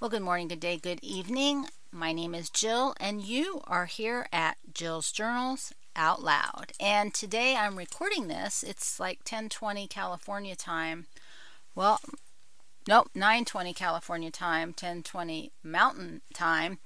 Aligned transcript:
Well, 0.00 0.10
good 0.10 0.22
morning, 0.22 0.46
good 0.46 0.60
day, 0.60 0.76
good 0.76 1.00
evening. 1.02 1.66
My 1.90 2.12
name 2.12 2.32
is 2.32 2.50
Jill, 2.50 2.94
and 3.00 3.20
you 3.20 3.62
are 3.66 3.86
here 3.86 4.28
at 4.32 4.56
Jill's 4.72 5.10
Journals 5.10 5.72
Out 5.96 6.22
Loud. 6.22 6.70
And 6.78 7.12
today 7.12 7.56
I'm 7.56 7.74
recording 7.74 8.28
this. 8.28 8.62
It's 8.62 9.00
like 9.00 9.24
10:20 9.24 9.88
California 9.88 10.54
time. 10.54 11.08
Well, 11.74 12.00
nope, 12.86 13.10
9:20 13.12 13.74
California 13.74 14.30
time, 14.30 14.72
10:20 14.72 15.50
Mountain 15.64 16.22
time. 16.32 16.78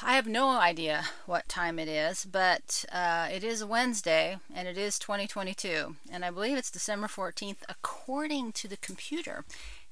I 0.00 0.14
have 0.14 0.28
no 0.28 0.50
idea 0.50 1.06
what 1.26 1.48
time 1.48 1.80
it 1.80 1.88
is, 1.88 2.24
but 2.24 2.84
uh, 2.92 3.28
it 3.30 3.42
is 3.42 3.64
Wednesday 3.64 4.38
and 4.54 4.68
it 4.68 4.78
is 4.78 5.00
2022, 5.00 5.96
and 6.12 6.24
I 6.24 6.30
believe 6.30 6.56
it's 6.56 6.70
December 6.70 7.08
14th 7.08 7.64
according 7.68 8.52
to 8.52 8.68
the 8.68 8.76
computer. 8.76 9.44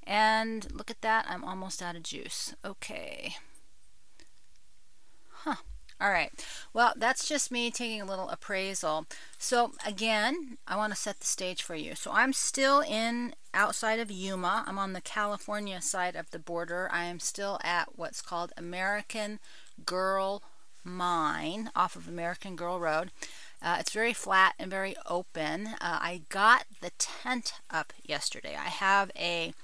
And 0.06 0.70
look 0.72 0.90
at 0.90 1.02
that, 1.02 1.26
I'm 1.28 1.44
almost 1.44 1.82
out 1.82 1.96
of 1.96 2.02
juice. 2.02 2.54
Okay. 2.64 3.36
Huh. 5.30 5.56
All 6.00 6.10
right. 6.10 6.30
Well, 6.72 6.94
that's 6.96 7.28
just 7.28 7.52
me 7.52 7.70
taking 7.70 8.00
a 8.00 8.04
little 8.04 8.28
appraisal. 8.28 9.06
So, 9.38 9.72
again, 9.86 10.58
I 10.66 10.76
want 10.76 10.92
to 10.92 10.98
set 10.98 11.20
the 11.20 11.26
stage 11.26 11.62
for 11.62 11.76
you. 11.76 11.94
So, 11.94 12.10
I'm 12.12 12.32
still 12.32 12.80
in 12.80 13.34
outside 13.54 14.00
of 14.00 14.10
Yuma. 14.10 14.64
I'm 14.66 14.78
on 14.78 14.94
the 14.94 15.00
California 15.00 15.80
side 15.80 16.16
of 16.16 16.30
the 16.30 16.40
border. 16.40 16.88
I 16.92 17.04
am 17.04 17.20
still 17.20 17.60
at 17.62 17.96
what's 17.96 18.20
called 18.20 18.52
American 18.56 19.38
Girl 19.86 20.42
Mine 20.84 21.70
off 21.76 21.94
of 21.94 22.08
American 22.08 22.56
Girl 22.56 22.80
Road. 22.80 23.12
Uh, 23.62 23.76
it's 23.78 23.92
very 23.92 24.12
flat 24.12 24.54
and 24.58 24.68
very 24.68 24.96
open. 25.06 25.68
Uh, 25.68 25.76
I 25.80 26.22
got 26.28 26.64
the 26.80 26.90
tent 26.98 27.52
up 27.70 27.92
yesterday. 28.04 28.56
I 28.56 28.68
have 28.68 29.12
a 29.16 29.54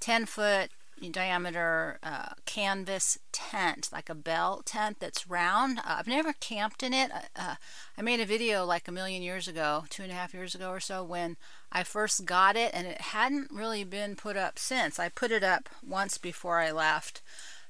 10 0.00 0.26
foot 0.26 0.70
diameter 1.10 1.98
uh, 2.02 2.30
canvas 2.46 3.18
tent, 3.30 3.90
like 3.92 4.08
a 4.08 4.14
bell 4.14 4.62
tent 4.64 4.98
that's 4.98 5.28
round. 5.28 5.78
Uh, 5.80 5.96
I've 5.98 6.06
never 6.06 6.32
camped 6.32 6.82
in 6.82 6.94
it. 6.94 7.10
Uh, 7.12 7.20
uh, 7.36 7.54
I 7.98 8.02
made 8.02 8.20
a 8.20 8.26
video 8.26 8.64
like 8.64 8.88
a 8.88 8.92
million 8.92 9.22
years 9.22 9.46
ago, 9.46 9.84
two 9.90 10.02
and 10.02 10.10
a 10.10 10.14
half 10.14 10.32
years 10.32 10.54
ago 10.54 10.70
or 10.70 10.80
so, 10.80 11.04
when 11.04 11.36
I 11.70 11.82
first 11.82 12.24
got 12.24 12.56
it, 12.56 12.72
and 12.72 12.86
it 12.86 13.00
hadn't 13.00 13.50
really 13.50 13.84
been 13.84 14.16
put 14.16 14.36
up 14.36 14.58
since. 14.58 14.98
I 14.98 15.08
put 15.08 15.30
it 15.30 15.44
up 15.44 15.68
once 15.86 16.16
before 16.18 16.60
I 16.60 16.70
left. 16.70 17.20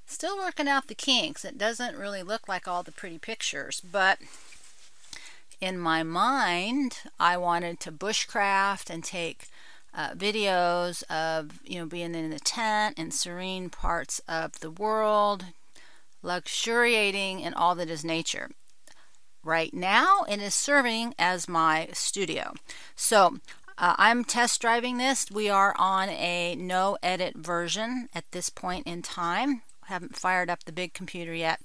Still 0.07 0.39
working 0.39 0.69
out 0.69 0.87
the 0.87 0.95
kinks. 0.95 1.45
It 1.45 1.59
doesn't 1.59 1.97
really 1.97 2.23
look 2.23 2.47
like 2.47 2.69
all 2.69 2.85
the 2.85 2.93
pretty 2.93 3.19
pictures, 3.19 3.81
but 3.81 4.19
in 5.61 5.79
my 5.79 6.05
mind, 6.05 6.99
I 7.19 7.37
wanted 7.39 7.81
to 7.81 7.93
bushcraft 7.93 8.89
and 8.89 9.03
take 9.03 9.49
uh, 9.97 10.11
videos 10.11 11.03
of 11.05 11.59
you 11.65 11.81
know 11.81 11.87
being 11.87 12.15
in 12.15 12.31
the 12.31 12.39
tent 12.39 12.99
in 12.99 13.11
serene 13.11 13.71
parts 13.71 14.21
of 14.29 14.61
the 14.61 14.71
world, 14.71 15.47
luxuriating 16.23 17.41
in 17.41 17.55
all 17.55 17.75
that 17.75 17.91
is 17.91 18.05
nature. 18.05 18.51
Right 19.43 19.73
now, 19.73 20.25
it 20.29 20.41
is 20.41 20.55
serving 20.55 21.15
as 21.19 21.49
my 21.49 21.89
studio. 21.93 22.53
So 22.97 23.39
uh, 23.79 23.95
I'm 23.97 24.25
test 24.25 24.61
driving 24.61 24.99
this. 24.99 25.31
We 25.31 25.49
are 25.49 25.75
on 25.79 26.09
a 26.09 26.57
no 26.57 26.99
edit 27.03 27.37
version 27.37 28.09
at 28.15 28.25
this 28.33 28.51
point 28.51 28.87
in 28.87 29.03
time. 29.03 29.63
Haven't 29.85 30.17
fired 30.17 30.51
up 30.51 30.65
the 30.65 30.73
big 30.73 30.95
computer 30.95 31.33
yet. 31.33 31.61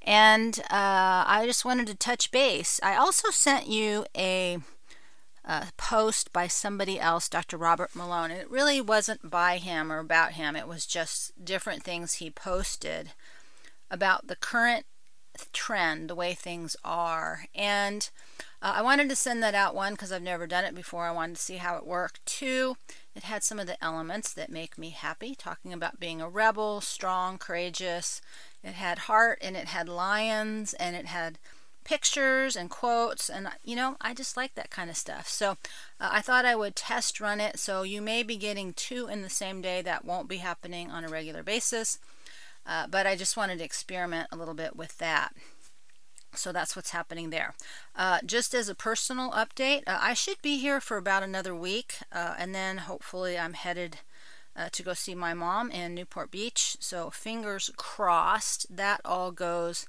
And 0.00 0.60
uh, 0.70 1.24
I 1.26 1.44
just 1.46 1.64
wanted 1.64 1.86
to 1.88 1.94
touch 1.94 2.30
base. 2.30 2.78
I 2.82 2.94
also 2.94 3.30
sent 3.30 3.66
you 3.66 4.06
a 4.16 4.58
uh, 5.44 5.66
post 5.76 6.32
by 6.32 6.46
somebody 6.46 6.98
else, 6.98 7.28
Dr. 7.28 7.56
Robert 7.56 7.94
Malone. 7.94 8.30
It 8.30 8.50
really 8.50 8.80
wasn't 8.80 9.30
by 9.30 9.58
him 9.58 9.92
or 9.92 9.98
about 9.98 10.32
him, 10.32 10.56
it 10.56 10.68
was 10.68 10.86
just 10.86 11.44
different 11.44 11.82
things 11.82 12.14
he 12.14 12.30
posted 12.30 13.12
about 13.90 14.26
the 14.26 14.36
current 14.36 14.86
trend, 15.52 16.08
the 16.08 16.14
way 16.14 16.34
things 16.34 16.76
are. 16.84 17.46
And 17.54 18.08
uh, 18.62 18.74
I 18.76 18.82
wanted 18.82 19.08
to 19.08 19.16
send 19.16 19.42
that 19.42 19.54
out 19.54 19.74
one 19.74 19.92
because 19.92 20.12
I've 20.12 20.22
never 20.22 20.46
done 20.46 20.64
it 20.64 20.74
before. 20.74 21.04
I 21.04 21.10
wanted 21.12 21.36
to 21.36 21.42
see 21.42 21.56
how 21.56 21.76
it 21.76 21.86
worked. 21.86 22.24
Two, 22.24 22.76
it 23.14 23.24
had 23.24 23.42
some 23.42 23.58
of 23.58 23.66
the 23.66 23.82
elements 23.84 24.32
that 24.32 24.50
make 24.50 24.78
me 24.78 24.90
happy, 24.90 25.34
talking 25.34 25.72
about 25.72 26.00
being 26.00 26.20
a 26.20 26.28
rebel, 26.28 26.80
strong, 26.80 27.38
courageous. 27.38 28.20
It 28.62 28.74
had 28.74 29.00
heart 29.00 29.38
and 29.42 29.56
it 29.56 29.68
had 29.68 29.88
lions 29.88 30.72
and 30.74 30.96
it 30.96 31.06
had 31.06 31.38
pictures 31.84 32.56
and 32.56 32.70
quotes 32.70 33.28
and 33.28 33.48
you 33.62 33.76
know 33.76 33.96
i 34.00 34.14
just 34.14 34.36
like 34.36 34.54
that 34.54 34.70
kind 34.70 34.90
of 34.90 34.96
stuff 34.96 35.28
so 35.28 35.50
uh, 36.00 36.08
i 36.10 36.20
thought 36.20 36.44
i 36.44 36.56
would 36.56 36.74
test 36.74 37.20
run 37.20 37.40
it 37.40 37.58
so 37.58 37.82
you 37.82 38.00
may 38.00 38.22
be 38.22 38.36
getting 38.36 38.72
two 38.72 39.06
in 39.06 39.22
the 39.22 39.30
same 39.30 39.60
day 39.60 39.82
that 39.82 40.04
won't 40.04 40.28
be 40.28 40.38
happening 40.38 40.90
on 40.90 41.04
a 41.04 41.08
regular 41.08 41.42
basis 41.42 41.98
uh, 42.66 42.86
but 42.86 43.06
i 43.06 43.14
just 43.14 43.36
wanted 43.36 43.58
to 43.58 43.64
experiment 43.64 44.28
a 44.32 44.36
little 44.36 44.54
bit 44.54 44.74
with 44.74 44.98
that 44.98 45.32
so 46.36 46.52
that's 46.52 46.74
what's 46.74 46.90
happening 46.90 47.30
there. 47.30 47.54
Uh, 47.94 48.18
just 48.24 48.54
as 48.54 48.68
a 48.68 48.74
personal 48.74 49.30
update, 49.30 49.82
uh, 49.86 49.98
I 50.00 50.14
should 50.14 50.42
be 50.42 50.58
here 50.58 50.80
for 50.80 50.96
about 50.96 51.22
another 51.22 51.54
week, 51.54 51.98
uh, 52.12 52.34
and 52.36 52.54
then 52.54 52.78
hopefully 52.78 53.38
I'm 53.38 53.54
headed 53.54 53.98
uh, 54.56 54.68
to 54.72 54.82
go 54.82 54.94
see 54.94 55.14
my 55.14 55.34
mom 55.34 55.70
in 55.70 55.94
Newport 55.94 56.30
Beach. 56.30 56.76
So 56.80 57.10
fingers 57.10 57.70
crossed 57.76 58.74
that 58.74 59.00
all 59.04 59.30
goes 59.30 59.86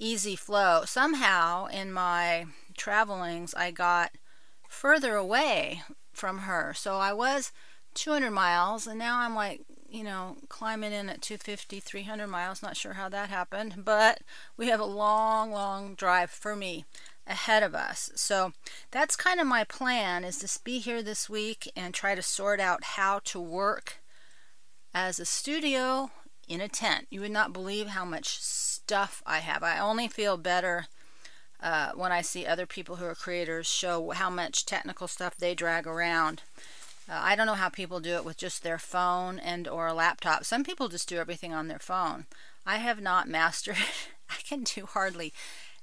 easy 0.00 0.34
flow. 0.34 0.82
Somehow 0.84 1.66
in 1.66 1.92
my 1.92 2.46
travelings, 2.76 3.54
I 3.54 3.70
got 3.70 4.12
further 4.68 5.14
away 5.14 5.82
from 6.12 6.38
her. 6.38 6.74
So 6.74 6.96
I 6.96 7.12
was 7.12 7.52
200 7.94 8.30
miles, 8.30 8.86
and 8.86 8.98
now 8.98 9.20
I'm 9.20 9.34
like, 9.34 9.62
you 9.88 10.04
know, 10.04 10.36
climbing 10.48 10.92
in 10.92 11.08
at 11.08 11.22
250, 11.22 11.80
300 11.80 12.26
miles. 12.26 12.62
Not 12.62 12.76
sure 12.76 12.94
how 12.94 13.08
that 13.08 13.28
happened, 13.28 13.84
but 13.84 14.20
we 14.56 14.68
have 14.68 14.80
a 14.80 14.84
long, 14.84 15.50
long 15.50 15.94
drive 15.94 16.30
for 16.30 16.54
me 16.54 16.84
ahead 17.26 17.62
of 17.62 17.74
us. 17.74 18.10
So 18.14 18.52
that's 18.90 19.16
kind 19.16 19.40
of 19.40 19.46
my 19.46 19.64
plan 19.64 20.24
is 20.24 20.38
to 20.38 20.60
be 20.64 20.78
here 20.78 21.02
this 21.02 21.28
week 21.28 21.70
and 21.76 21.92
try 21.92 22.14
to 22.14 22.22
sort 22.22 22.60
out 22.60 22.84
how 22.84 23.20
to 23.24 23.40
work 23.40 24.00
as 24.94 25.20
a 25.20 25.24
studio 25.24 26.10
in 26.48 26.60
a 26.60 26.68
tent. 26.68 27.06
You 27.10 27.20
would 27.20 27.30
not 27.30 27.52
believe 27.52 27.88
how 27.88 28.04
much 28.04 28.38
stuff 28.90 29.22
I 29.24 29.38
have. 29.38 29.62
I 29.62 29.78
only 29.78 30.08
feel 30.08 30.36
better 30.36 30.86
uh, 31.62 31.92
when 31.94 32.10
I 32.10 32.22
see 32.22 32.44
other 32.44 32.66
people 32.66 32.96
who 32.96 33.04
are 33.04 33.14
creators 33.14 33.68
show 33.68 34.10
how 34.10 34.30
much 34.30 34.66
technical 34.66 35.06
stuff 35.06 35.36
they 35.36 35.54
drag 35.54 35.86
around. 35.86 36.42
Uh, 37.08 37.20
I 37.22 37.36
don't 37.36 37.46
know 37.46 37.54
how 37.54 37.68
people 37.68 38.00
do 38.00 38.16
it 38.16 38.24
with 38.24 38.36
just 38.36 38.64
their 38.64 38.80
phone 38.80 39.38
and 39.38 39.68
or 39.68 39.86
a 39.86 39.94
laptop. 39.94 40.44
Some 40.44 40.64
people 40.64 40.88
just 40.88 41.08
do 41.08 41.18
everything 41.18 41.54
on 41.54 41.68
their 41.68 41.78
phone. 41.78 42.26
I 42.66 42.78
have 42.78 43.00
not 43.00 43.28
mastered 43.28 43.76
I 44.28 44.42
can 44.42 44.64
do 44.64 44.86
hardly 44.86 45.32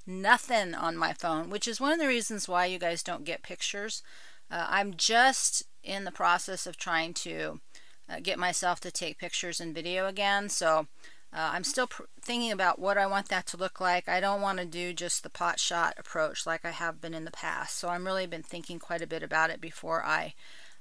nothing 0.06 0.76
on 0.76 0.98
my 0.98 1.14
phone, 1.14 1.50
which 1.50 1.66
is 1.66 1.80
one 1.80 1.94
of 1.94 2.00
the 2.00 2.08
reasons 2.08 2.50
why 2.50 2.66
you 2.66 2.78
guys 2.78 3.04
don't 3.04 3.24
get 3.24 3.42
pictures. 3.42 4.04
Uh, 4.52 4.68
I'm 4.68 4.98
just 4.98 5.64
in 5.82 6.04
the 6.04 6.12
process 6.12 6.68
of 6.68 6.76
trying 6.76 7.14
to 7.14 7.62
uh, 8.10 8.20
get 8.22 8.38
myself 8.38 8.82
to 8.82 8.92
take 8.92 9.18
pictures 9.18 9.62
and 9.62 9.74
video 9.74 10.08
again. 10.08 10.50
So 10.50 10.88
uh, 11.34 11.52
I'm 11.54 11.64
still 11.64 11.88
pr- 11.88 12.04
thinking 12.22 12.52
about 12.52 12.80
what 12.80 12.98
I 12.98 13.06
want 13.06 13.30
that 13.30 13.46
to 13.48 13.58
look 13.58 13.82
like. 13.82 14.08
I 14.08 14.20
don't 14.20 14.42
want 14.42 14.60
to 14.60 14.66
do 14.66 14.94
just 14.94 15.24
the 15.24 15.30
pot 15.30 15.60
shot 15.60 15.96
approach 15.98 16.46
like 16.46 16.64
I 16.64 16.72
have 16.72 17.02
been 17.02 17.14
in 17.14 17.26
the 17.26 17.32
past. 17.32 17.78
So 17.78 17.90
I'm 17.90 18.06
really 18.06 18.26
been 18.26 18.44
thinking 18.44 18.80
quite 18.80 19.02
a 19.02 19.08
bit 19.08 19.24
about 19.24 19.50
it 19.50 19.60
before 19.60 20.04
I, 20.04 20.34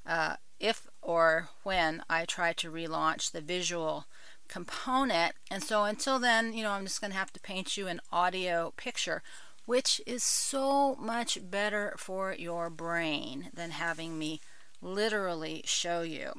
uh, 0.06 0.36
if 0.60 0.86
or 1.02 1.48
when 1.62 2.02
I 2.08 2.24
try 2.24 2.52
to 2.54 2.70
relaunch 2.70 3.32
the 3.32 3.40
visual 3.40 4.06
component. 4.48 5.34
And 5.50 5.62
so 5.62 5.84
until 5.84 6.18
then, 6.18 6.52
you 6.52 6.62
know, 6.62 6.70
I'm 6.70 6.84
just 6.84 7.00
going 7.00 7.10
to 7.10 7.18
have 7.18 7.32
to 7.32 7.40
paint 7.40 7.76
you 7.76 7.88
an 7.88 8.00
audio 8.12 8.72
picture, 8.76 9.22
which 9.64 10.00
is 10.06 10.22
so 10.22 10.94
much 10.94 11.38
better 11.50 11.94
for 11.98 12.32
your 12.32 12.70
brain 12.70 13.50
than 13.52 13.72
having 13.72 14.18
me 14.18 14.40
literally 14.81 15.62
show 15.64 16.03
you. 16.03 16.32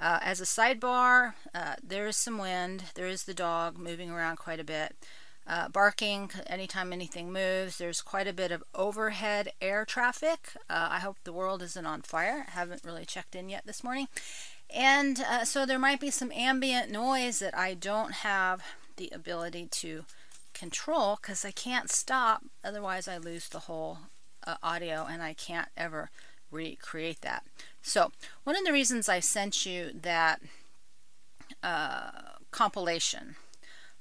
Uh, 0.00 0.18
as 0.22 0.40
a 0.40 0.44
sidebar, 0.44 1.34
uh, 1.54 1.74
there 1.82 2.06
is 2.06 2.16
some 2.16 2.38
wind. 2.38 2.84
There 2.94 3.06
is 3.06 3.24
the 3.24 3.34
dog 3.34 3.78
moving 3.78 4.10
around 4.10 4.36
quite 4.36 4.60
a 4.60 4.64
bit. 4.64 4.96
Uh, 5.46 5.68
barking 5.68 6.30
anytime 6.46 6.90
anything 6.92 7.30
moves. 7.30 7.76
There's 7.76 8.00
quite 8.00 8.26
a 8.26 8.32
bit 8.32 8.50
of 8.50 8.64
overhead 8.74 9.52
air 9.60 9.84
traffic. 9.84 10.52
Uh, 10.70 10.88
I 10.90 11.00
hope 11.00 11.18
the 11.22 11.34
world 11.34 11.60
isn't 11.62 11.86
on 11.86 12.00
fire. 12.00 12.46
I 12.48 12.52
haven't 12.52 12.84
really 12.84 13.04
checked 13.04 13.34
in 13.34 13.50
yet 13.50 13.66
this 13.66 13.84
morning. 13.84 14.08
And 14.70 15.20
uh, 15.20 15.44
so 15.44 15.66
there 15.66 15.78
might 15.78 16.00
be 16.00 16.10
some 16.10 16.32
ambient 16.32 16.90
noise 16.90 17.40
that 17.40 17.56
I 17.56 17.74
don't 17.74 18.12
have 18.12 18.62
the 18.96 19.10
ability 19.12 19.68
to 19.70 20.04
control 20.54 21.18
because 21.20 21.44
I 21.44 21.50
can't 21.50 21.90
stop. 21.90 22.42
Otherwise, 22.64 23.06
I 23.06 23.18
lose 23.18 23.48
the 23.48 23.60
whole 23.60 23.98
uh, 24.46 24.56
audio 24.62 25.06
and 25.08 25.22
I 25.22 25.34
can't 25.34 25.68
ever 25.76 26.10
recreate 26.54 27.20
that. 27.20 27.44
So, 27.82 28.12
one 28.44 28.56
of 28.56 28.64
the 28.64 28.72
reasons 28.72 29.08
I 29.08 29.20
sent 29.20 29.66
you 29.66 29.90
that 29.92 30.40
uh, 31.62 32.10
compilation, 32.50 33.36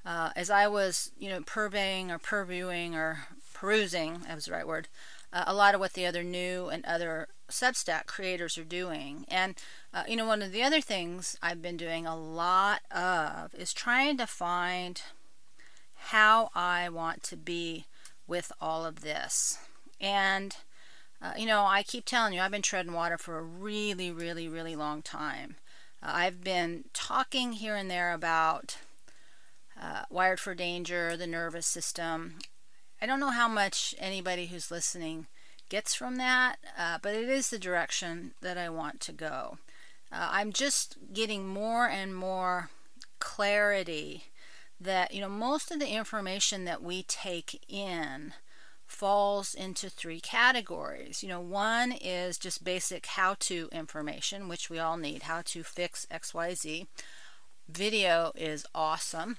uh, 0.05 0.29
as 0.35 0.49
I 0.49 0.67
was, 0.67 1.11
you 1.17 1.29
know, 1.29 1.41
purveying 1.41 2.11
or 2.11 2.19
purviewing 2.19 2.93
or 2.93 3.27
perusing, 3.53 4.19
that 4.27 4.35
was 4.35 4.45
the 4.45 4.51
right 4.51 4.67
word, 4.67 4.87
uh, 5.33 5.43
a 5.47 5.53
lot 5.53 5.73
of 5.73 5.81
what 5.81 5.93
the 5.93 6.05
other 6.05 6.23
new 6.23 6.69
and 6.69 6.85
other 6.85 7.27
Substack 7.49 8.05
creators 8.05 8.57
are 8.57 8.63
doing. 8.63 9.25
And, 9.27 9.55
uh, 9.93 10.03
you 10.07 10.15
know, 10.15 10.25
one 10.25 10.41
of 10.41 10.51
the 10.51 10.63
other 10.63 10.81
things 10.81 11.37
I've 11.41 11.61
been 11.61 11.77
doing 11.77 12.05
a 12.05 12.15
lot 12.15 12.81
of 12.91 13.53
is 13.55 13.73
trying 13.73 14.17
to 14.17 14.27
find 14.27 15.01
how 15.95 16.49
I 16.53 16.89
want 16.89 17.23
to 17.23 17.37
be 17.37 17.85
with 18.27 18.51
all 18.59 18.85
of 18.85 19.01
this. 19.01 19.59
And, 19.99 20.55
uh, 21.23 21.31
you 21.37 21.45
know, 21.45 21.65
I 21.65 21.83
keep 21.83 22.03
telling 22.03 22.33
you, 22.33 22.41
I've 22.41 22.51
been 22.51 22.61
treading 22.61 22.91
water 22.91 23.17
for 23.17 23.39
a 23.39 23.43
really, 23.43 24.11
really, 24.11 24.49
really 24.49 24.75
long 24.75 25.01
time. 25.01 25.55
Uh, 26.01 26.11
I've 26.13 26.43
been 26.43 26.85
talking 26.93 27.53
here 27.53 27.75
and 27.77 27.89
there 27.89 28.11
about 28.11 28.77
uh, 29.81 30.03
Wired 30.09 30.41
for 30.41 30.53
Danger, 30.53 31.15
the 31.15 31.25
nervous 31.25 31.65
system. 31.65 32.39
I 33.01 33.05
don't 33.05 33.21
know 33.21 33.31
how 33.31 33.47
much 33.47 33.95
anybody 33.97 34.47
who's 34.47 34.69
listening 34.69 35.27
gets 35.69 35.95
from 35.95 36.17
that, 36.17 36.57
uh, 36.77 36.97
but 37.01 37.15
it 37.15 37.29
is 37.29 37.49
the 37.49 37.57
direction 37.57 38.33
that 38.41 38.57
I 38.57 38.67
want 38.67 38.99
to 39.01 39.13
go. 39.13 39.59
Uh, 40.11 40.27
I'm 40.29 40.51
just 40.51 40.97
getting 41.13 41.47
more 41.47 41.87
and 41.87 42.13
more 42.13 42.69
clarity 43.19 44.25
that, 44.77 45.13
you 45.13 45.21
know, 45.21 45.29
most 45.29 45.71
of 45.71 45.79
the 45.79 45.87
information 45.87 46.65
that 46.65 46.83
we 46.83 47.03
take 47.03 47.63
in 47.69 48.33
falls 48.93 49.55
into 49.55 49.89
three 49.89 50.19
categories. 50.19 51.23
You 51.23 51.29
know, 51.29 51.41
one 51.41 51.91
is 51.91 52.37
just 52.37 52.63
basic 52.63 53.07
how 53.07 53.35
to 53.39 53.67
information, 53.71 54.47
which 54.47 54.69
we 54.69 54.79
all 54.79 54.97
need 54.97 55.23
how 55.23 55.41
to 55.45 55.63
fix 55.63 56.05
XYZ. 56.11 56.85
Video 57.67 58.31
is 58.35 58.65
awesome. 58.75 59.37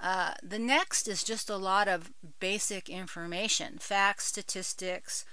Uh, 0.00 0.34
the 0.42 0.58
next 0.58 1.08
is 1.08 1.24
just 1.24 1.50
a 1.50 1.56
lot 1.56 1.88
of 1.88 2.12
basic 2.38 2.88
information 2.88 3.78
facts, 3.78 4.26
statistics, 4.26 5.24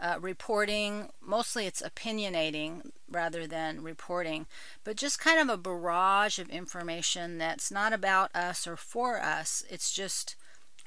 uh, 0.00 0.16
reporting. 0.20 1.08
Mostly 1.20 1.66
it's 1.66 1.82
opinionating 1.82 2.90
rather 3.10 3.46
than 3.46 3.82
reporting, 3.82 4.46
but 4.84 4.96
just 4.96 5.18
kind 5.18 5.40
of 5.40 5.48
a 5.48 5.60
barrage 5.60 6.38
of 6.38 6.48
information 6.50 7.38
that's 7.38 7.70
not 7.70 7.92
about 7.92 8.34
us 8.34 8.66
or 8.66 8.76
for 8.76 9.20
us. 9.20 9.64
It's 9.68 9.92
just 9.92 10.36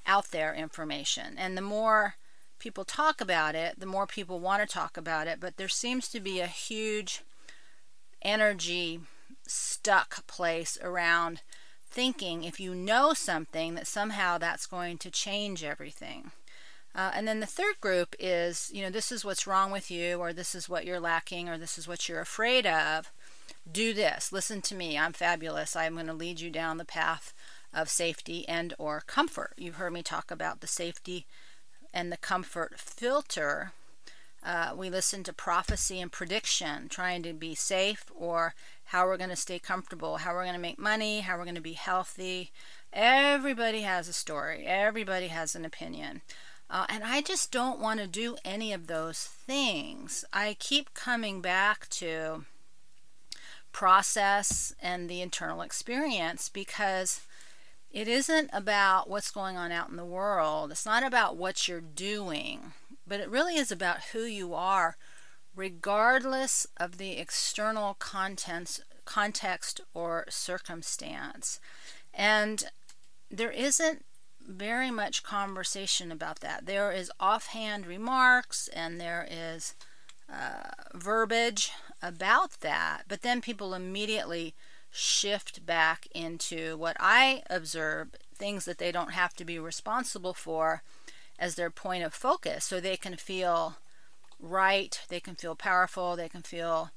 out 0.06 0.32
there 0.32 0.54
information. 0.54 1.36
And 1.38 1.58
the 1.58 1.62
more 1.62 2.16
people 2.62 2.86
talk 2.86 3.20
about 3.20 3.56
it, 3.56 3.80
the 3.80 3.86
more 3.86 4.06
people 4.06 4.40
want 4.40 4.62
to 4.62 4.72
talk 4.72 4.96
about 4.96 5.28
it. 5.28 5.40
But 5.40 5.58
there 5.58 5.68
seems 5.68 6.08
to 6.10 6.20
be 6.20 6.40
a 6.40 6.48
huge 6.48 7.24
energy 8.22 9.02
stuck 9.48 10.26
place 10.28 10.78
around 10.82 11.42
thinking 11.90 12.44
if 12.44 12.60
you 12.60 12.74
know 12.74 13.14
something 13.14 13.76
that 13.76 13.88
somehow 13.88 14.38
that's 14.38 14.66
going 14.66 14.98
to 15.00 15.10
change 15.10 15.64
everything. 15.64 16.32
Uh, 16.94 17.12
and 17.14 17.28
then 17.28 17.40
the 17.40 17.46
third 17.46 17.80
group 17.82 18.16
is, 18.20 18.70
you 18.74 18.82
know, 18.82 18.90
this 18.90 19.12
is 19.12 19.26
what's 19.26 19.48
wrong 19.48 19.72
with 19.72 19.90
you, 19.90 20.18
or 20.18 20.32
this 20.32 20.54
is 20.54 20.70
what 20.70 20.86
you're 20.86 21.00
lacking, 21.00 21.50
or 21.50 21.58
this 21.58 21.78
is 21.78 21.88
what 21.88 22.08
you're 22.08 22.22
afraid 22.22 22.66
of. 22.66 23.12
Do 23.70 23.94
this. 23.94 24.32
Listen 24.32 24.62
to 24.64 24.76
me. 24.76 24.98
I'm 24.98 25.14
fabulous. 25.14 25.76
I'm 25.76 25.94
going 25.96 26.08
to 26.08 26.14
lead 26.14 26.40
you 26.42 26.50
down 26.50 26.78
the 26.78 26.86
path 26.86 27.34
of 27.74 27.90
safety 27.90 28.48
and 28.48 28.74
or 28.78 29.02
comfort. 29.08 29.54
You've 29.58 29.76
heard 29.76 29.94
me 29.94 30.04
talk 30.04 30.32
about 30.32 30.60
the 30.60 30.68
safety 30.68 31.26
and 31.94 32.12
the 32.12 32.18
comfort 32.18 32.80
filter. 32.80 33.74
Uh, 34.44 34.74
we 34.76 34.90
listen 34.90 35.24
to 35.24 35.34
prophecy 35.34 36.02
and 36.02 36.12
prediction, 36.12 36.90
trying 36.90 37.22
to 37.24 37.34
be 37.34 37.54
safe 37.54 38.06
or 38.16 38.56
how 38.86 39.06
we're 39.06 39.18
going 39.18 39.30
to 39.30 39.36
stay 39.36 39.60
comfortable, 39.60 40.18
how 40.18 40.34
we're 40.34 40.44
going 40.44 40.56
to 40.56 40.60
make 40.60 40.80
money, 40.80 41.22
how 41.22 41.38
we're 41.38 41.44
going 41.46 41.56
to 41.56 41.62
be 41.62 41.74
healthy. 41.74 42.52
Everybody 42.92 43.82
has 43.82 44.08
a 44.08 44.14
story, 44.14 44.66
everybody 44.66 45.28
has 45.28 45.56
an 45.56 45.64
opinion. 45.64 46.22
Uh, 46.70 46.86
and 46.90 47.04
I 47.04 47.22
just 47.22 47.52
don't 47.52 47.80
want 47.80 48.00
to 48.00 48.08
do 48.08 48.38
any 48.46 48.72
of 48.72 48.88
those 48.88 49.24
things. 49.24 50.24
I 50.32 50.56
keep 50.58 50.94
coming 50.94 51.42
back 51.42 51.90
to 51.90 52.46
process 53.72 54.74
and 54.82 55.10
the 55.10 55.22
internal 55.22 55.62
experience 55.62 56.50
because 56.50 57.22
it 57.92 58.08
isn't 58.08 58.50
about 58.54 59.10
what's 59.10 59.32
going 59.32 59.58
on 59.58 59.72
out 59.72 59.90
in 59.90 59.98
the 59.98 60.06
world. 60.06 60.72
It's 60.72 60.86
not 60.86 61.04
about 61.04 61.36
what 61.36 61.68
you're 61.68 61.82
doing, 61.82 62.74
but 63.06 63.20
it 63.20 63.30
really 63.30 63.56
is 63.56 63.72
about 63.72 64.06
who 64.14 64.24
you 64.24 64.54
are, 64.54 64.96
regardless 65.56 66.66
of 66.78 66.98
the 66.98 67.18
external 67.18 67.94
contents, 67.96 68.82
context 69.04 69.82
or 69.94 70.26
circumstance. 70.30 71.60
And 72.14 72.64
there 73.30 73.52
isn't 73.52 74.06
very 74.48 74.90
much 74.90 75.24
conversation 75.24 76.12
about 76.12 76.40
that. 76.40 76.66
There 76.66 76.92
is 76.92 77.12
offhand 77.20 77.86
remarks 77.86 78.70
and 78.70 79.00
there 79.00 79.28
is 79.30 79.76
uh, 80.32 80.72
verbiage 80.94 81.72
about 82.02 82.62
that, 82.62 83.04
but 83.08 83.22
then 83.22 83.42
people 83.42 83.74
immediately 83.74 84.56
shift 84.92 85.66
back 85.66 86.08
into 86.14 86.78
what 86.78 86.98
I 87.00 87.44
observe 87.50 88.10
things 88.36 88.66
that 88.66 88.78
they 88.78 88.92
don't 88.92 89.14
have 89.14 89.34
to 89.36 89.46
be 89.46 89.58
responsible 89.58 90.34
for 90.34 90.84
as 91.40 91.56
their 91.56 91.70
point 91.70 92.04
of 92.04 92.14
focus 92.14 92.66
so 92.66 92.80
they 92.80 92.98
can 92.98 93.16
feel 93.16 93.78
right, 94.40 95.02
they 95.10 95.20
can 95.20 95.36
feel 95.36 95.56
powerful, 95.56 96.16
they 96.16 96.30
can 96.30 96.42
feel 96.42 96.92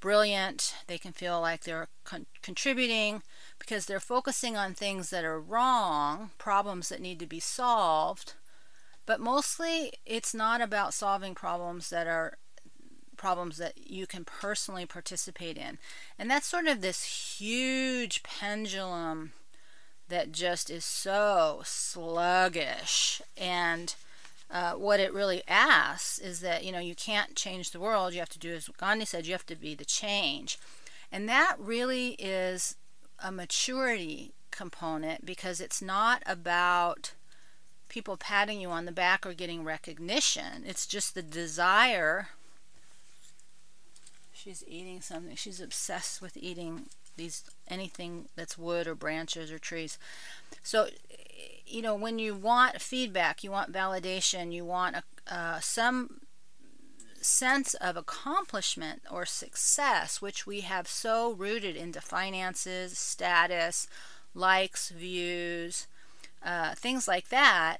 brilliant, 0.00 0.74
they 0.86 0.98
can 0.98 1.12
feel 1.12 1.40
like 1.40 1.64
they're 1.64 1.88
con- 2.04 2.26
contributing 2.42 3.22
because 3.58 3.86
they're 3.86 4.00
focusing 4.00 4.56
on 4.56 4.72
things 4.72 5.10
that 5.10 5.24
are 5.24 5.40
wrong, 5.40 6.30
problems 6.38 6.88
that 6.88 7.00
need 7.00 7.18
to 7.18 7.26
be 7.26 7.40
solved. 7.40 8.34
But 9.06 9.20
mostly 9.20 9.92
it's 10.06 10.34
not 10.34 10.60
about 10.60 10.94
solving 10.94 11.34
problems 11.34 11.90
that 11.90 12.06
are 12.06 12.38
problems 13.20 13.58
that 13.58 13.74
you 13.76 14.06
can 14.06 14.24
personally 14.24 14.86
participate 14.86 15.58
in. 15.58 15.76
And 16.18 16.30
that's 16.30 16.46
sort 16.46 16.66
of 16.66 16.80
this 16.80 17.36
huge 17.38 18.22
pendulum 18.22 19.32
that 20.08 20.32
just 20.32 20.70
is 20.70 20.86
so 20.86 21.60
sluggish. 21.62 23.20
And 23.36 23.94
uh, 24.50 24.72
what 24.72 25.00
it 25.00 25.12
really 25.12 25.42
asks 25.46 26.18
is 26.18 26.40
that 26.40 26.64
you 26.64 26.72
know 26.72 26.80
you 26.80 26.94
can't 26.94 27.36
change 27.36 27.70
the 27.70 27.78
world. 27.78 28.14
You 28.14 28.20
have 28.20 28.30
to 28.30 28.38
do 28.38 28.54
as 28.54 28.68
gandhi 28.68 29.04
said 29.04 29.26
you 29.26 29.32
have 29.32 29.46
to 29.46 29.54
be 29.54 29.74
the 29.74 29.84
change. 29.84 30.58
And 31.12 31.28
that 31.28 31.56
really 31.58 32.12
is 32.18 32.76
a 33.22 33.30
maturity 33.30 34.32
component 34.50 35.26
because 35.26 35.60
it's 35.60 35.82
not 35.82 36.22
about 36.24 37.12
people 37.90 38.16
patting 38.16 38.62
you 38.62 38.70
on 38.70 38.86
the 38.86 38.92
back 38.92 39.26
or 39.26 39.34
getting 39.34 39.62
recognition. 39.62 40.64
It's 40.64 40.86
just 40.86 41.14
the 41.14 41.22
desire 41.22 42.28
she's 44.42 44.64
eating 44.66 45.00
something. 45.00 45.36
She's 45.36 45.60
obsessed 45.60 46.22
with 46.22 46.36
eating 46.36 46.86
these 47.16 47.44
anything 47.68 48.26
that's 48.36 48.56
wood 48.56 48.86
or 48.86 48.94
branches 48.94 49.52
or 49.52 49.58
trees. 49.58 49.98
So 50.62 50.88
you 51.66 51.82
know, 51.82 51.94
when 51.94 52.18
you 52.18 52.34
want 52.34 52.80
feedback, 52.80 53.44
you 53.44 53.50
want 53.50 53.72
validation, 53.72 54.52
you 54.52 54.64
want 54.64 54.96
a, 54.96 55.02
uh, 55.32 55.60
some 55.60 56.20
sense 57.20 57.74
of 57.74 57.96
accomplishment 57.96 59.02
or 59.10 59.24
success, 59.24 60.20
which 60.20 60.46
we 60.46 60.60
have 60.60 60.88
so 60.88 61.32
rooted 61.32 61.76
into 61.76 62.00
finances, 62.00 62.98
status, 62.98 63.86
likes, 64.34 64.88
views, 64.90 65.86
uh, 66.44 66.74
things 66.74 67.06
like 67.06 67.28
that, 67.28 67.78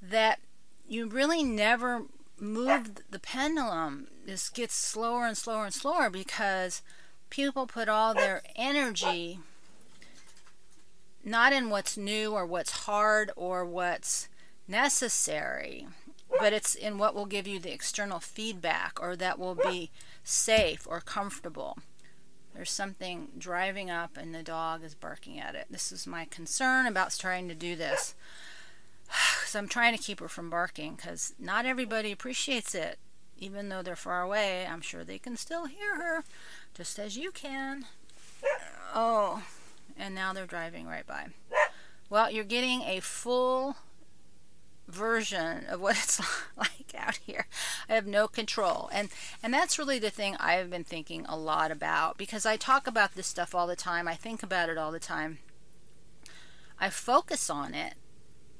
that 0.00 0.38
you 0.86 1.08
really 1.08 1.42
never 1.42 2.02
move 2.40 3.02
the 3.10 3.18
pendulum. 3.18 4.08
This 4.26 4.48
gets 4.48 4.74
slower 4.74 5.26
and 5.26 5.36
slower 5.36 5.64
and 5.64 5.74
slower 5.74 6.10
because 6.10 6.82
people 7.30 7.66
put 7.66 7.88
all 7.88 8.14
their 8.14 8.42
energy 8.56 9.38
not 11.24 11.52
in 11.52 11.70
what's 11.70 11.96
new 11.96 12.32
or 12.32 12.44
what's 12.44 12.84
hard 12.84 13.30
or 13.34 13.64
what's 13.64 14.28
necessary, 14.68 15.86
but 16.38 16.52
it's 16.52 16.74
in 16.74 16.98
what 16.98 17.14
will 17.14 17.26
give 17.26 17.46
you 17.46 17.58
the 17.58 17.72
external 17.72 18.20
feedback 18.20 18.98
or 19.00 19.16
that 19.16 19.38
will 19.38 19.54
be 19.54 19.90
safe 20.22 20.86
or 20.88 21.00
comfortable. 21.00 21.78
There's 22.54 22.70
something 22.70 23.28
driving 23.36 23.90
up 23.90 24.16
and 24.16 24.34
the 24.34 24.42
dog 24.42 24.84
is 24.84 24.94
barking 24.94 25.40
at 25.40 25.54
it. 25.54 25.66
This 25.70 25.90
is 25.90 26.06
my 26.06 26.26
concern 26.26 26.86
about 26.86 27.12
starting 27.12 27.48
to 27.48 27.54
do 27.54 27.74
this. 27.74 28.14
So 29.46 29.60
I'm 29.60 29.68
trying 29.68 29.96
to 29.96 30.02
keep 30.02 30.18
her 30.18 30.26
from 30.26 30.50
barking 30.50 30.96
because 30.96 31.32
not 31.38 31.64
everybody 31.64 32.10
appreciates 32.10 32.74
it. 32.74 32.98
Even 33.38 33.68
though 33.68 33.82
they're 33.82 33.94
far 33.94 34.20
away, 34.20 34.66
I'm 34.66 34.80
sure 34.80 35.04
they 35.04 35.18
can 35.18 35.36
still 35.36 35.66
hear 35.66 35.94
her, 35.94 36.24
just 36.74 36.98
as 36.98 37.16
you 37.16 37.30
can. 37.30 37.84
Oh, 38.96 39.42
and 39.96 40.14
now 40.14 40.32
they're 40.32 40.46
driving 40.46 40.86
right 40.86 41.04
by. 41.04 41.26
Well, 42.08 42.30
you're 42.30 42.44
getting 42.44 42.82
a 42.82 43.00
full 43.00 43.76
version 44.86 45.64
of 45.66 45.80
what 45.80 45.96
it's 46.02 46.20
like 46.56 46.94
out 46.96 47.16
here. 47.16 47.46
I 47.88 47.94
have 47.94 48.06
no 48.06 48.28
control. 48.28 48.88
And 48.92 49.08
and 49.42 49.52
that's 49.52 49.78
really 49.78 49.98
the 49.98 50.10
thing 50.10 50.36
I've 50.38 50.70
been 50.70 50.84
thinking 50.84 51.26
a 51.26 51.36
lot 51.36 51.70
about 51.70 52.18
because 52.18 52.46
I 52.46 52.56
talk 52.56 52.86
about 52.86 53.14
this 53.14 53.26
stuff 53.26 53.54
all 53.54 53.66
the 53.66 53.76
time. 53.76 54.06
I 54.08 54.14
think 54.14 54.42
about 54.42 54.68
it 54.68 54.78
all 54.78 54.92
the 54.92 55.00
time. 55.00 55.38
I 56.78 56.90
focus 56.90 57.48
on 57.48 57.72
it, 57.72 57.94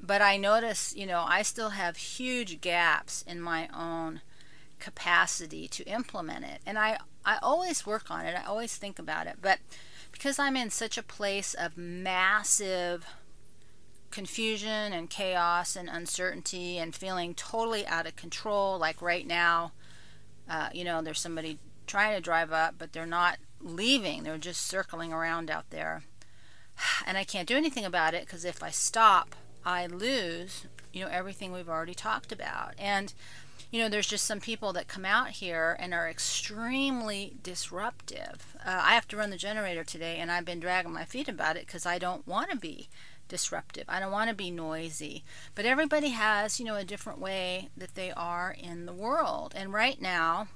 but 0.06 0.20
I 0.20 0.36
notice, 0.36 0.94
you 0.96 1.06
know, 1.06 1.24
I 1.26 1.42
still 1.42 1.70
have 1.70 1.96
huge 1.96 2.60
gaps 2.60 3.22
in 3.26 3.40
my 3.40 3.68
own 3.74 4.20
capacity 4.78 5.66
to 5.68 5.84
implement 5.84 6.44
it. 6.44 6.60
And 6.66 6.78
I, 6.78 6.98
I 7.24 7.38
always 7.42 7.86
work 7.86 8.10
on 8.10 8.26
it, 8.26 8.36
I 8.38 8.44
always 8.44 8.76
think 8.76 8.98
about 8.98 9.26
it. 9.26 9.38
But 9.40 9.58
because 10.12 10.38
I'm 10.38 10.56
in 10.56 10.70
such 10.70 10.98
a 10.98 11.02
place 11.02 11.54
of 11.54 11.76
massive 11.76 13.06
confusion 14.10 14.92
and 14.92 15.10
chaos 15.10 15.74
and 15.74 15.88
uncertainty 15.88 16.78
and 16.78 16.94
feeling 16.94 17.34
totally 17.34 17.86
out 17.86 18.06
of 18.06 18.14
control, 18.14 18.78
like 18.78 19.00
right 19.00 19.26
now, 19.26 19.72
uh, 20.48 20.68
you 20.72 20.84
know, 20.84 21.02
there's 21.02 21.20
somebody 21.20 21.58
trying 21.86 22.14
to 22.14 22.20
drive 22.20 22.52
up, 22.52 22.74
but 22.78 22.92
they're 22.92 23.06
not 23.06 23.38
leaving, 23.60 24.22
they're 24.22 24.38
just 24.38 24.66
circling 24.66 25.12
around 25.12 25.50
out 25.50 25.70
there. 25.70 26.02
And 27.06 27.16
I 27.16 27.24
can't 27.24 27.48
do 27.48 27.56
anything 27.56 27.84
about 27.84 28.14
it 28.14 28.24
because 28.24 28.44
if 28.44 28.62
I 28.62 28.70
stop, 28.70 29.34
I 29.64 29.86
lose, 29.86 30.66
you 30.92 31.04
know, 31.04 31.10
everything 31.10 31.52
we've 31.52 31.68
already 31.68 31.94
talked 31.94 32.32
about. 32.32 32.74
And 32.78 33.12
you 33.74 33.80
know, 33.80 33.88
there's 33.88 34.06
just 34.06 34.24
some 34.24 34.38
people 34.38 34.72
that 34.74 34.86
come 34.86 35.04
out 35.04 35.30
here 35.30 35.76
and 35.80 35.92
are 35.92 36.08
extremely 36.08 37.34
disruptive. 37.42 38.54
Uh, 38.64 38.80
I 38.84 38.94
have 38.94 39.08
to 39.08 39.16
run 39.16 39.30
the 39.30 39.36
generator 39.36 39.82
today, 39.82 40.18
and 40.18 40.30
I've 40.30 40.44
been 40.44 40.60
dragging 40.60 40.92
my 40.92 41.04
feet 41.04 41.28
about 41.28 41.56
it 41.56 41.66
because 41.66 41.84
I 41.84 41.98
don't 41.98 42.24
want 42.24 42.50
to 42.50 42.56
be 42.56 42.88
disruptive. 43.26 43.84
I 43.88 43.98
don't 43.98 44.12
want 44.12 44.30
to 44.30 44.36
be 44.36 44.52
noisy. 44.52 45.24
But 45.56 45.64
everybody 45.64 46.10
has, 46.10 46.60
you 46.60 46.66
know, 46.66 46.76
a 46.76 46.84
different 46.84 47.18
way 47.18 47.68
that 47.76 47.96
they 47.96 48.12
are 48.12 48.54
in 48.56 48.86
the 48.86 48.92
world. 48.92 49.54
And 49.56 49.72
right 49.72 50.00
now, 50.00 50.46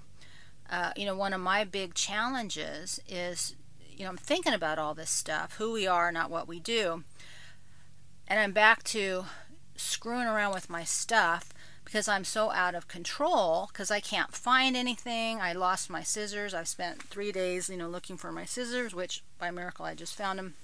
uh, 0.70 0.92
you 0.94 1.04
know, 1.04 1.16
one 1.16 1.32
of 1.32 1.40
my 1.40 1.64
big 1.64 1.94
challenges 1.94 3.00
is, 3.08 3.56
you 3.90 4.04
know, 4.04 4.10
I'm 4.10 4.16
thinking 4.16 4.54
about 4.54 4.78
all 4.78 4.94
this 4.94 5.10
stuff, 5.10 5.56
who 5.56 5.72
we 5.72 5.88
are, 5.88 6.12
not 6.12 6.30
what 6.30 6.46
we 6.46 6.60
do. 6.60 7.02
And 8.30 8.38
I'm 8.38 8.52
back 8.52 8.84
to 8.84 9.24
screwing 9.74 10.26
around 10.26 10.52
with 10.52 10.68
my 10.68 10.84
stuff 10.84 11.48
because 11.82 12.06
I'm 12.06 12.24
so 12.24 12.50
out 12.50 12.74
of 12.74 12.86
control 12.86 13.70
because 13.72 13.90
I 13.90 14.00
can't 14.00 14.34
find 14.34 14.76
anything. 14.76 15.40
I 15.40 15.54
lost 15.54 15.88
my 15.88 16.02
scissors. 16.02 16.52
I've 16.52 16.68
spent 16.68 17.02
three 17.04 17.32
days, 17.32 17.70
you 17.70 17.78
know, 17.78 17.88
looking 17.88 18.18
for 18.18 18.30
my 18.30 18.44
scissors, 18.44 18.94
which 18.94 19.22
by 19.38 19.50
miracle 19.50 19.86
I 19.86 19.94
just 19.94 20.14
found 20.14 20.38
them. 20.38 20.54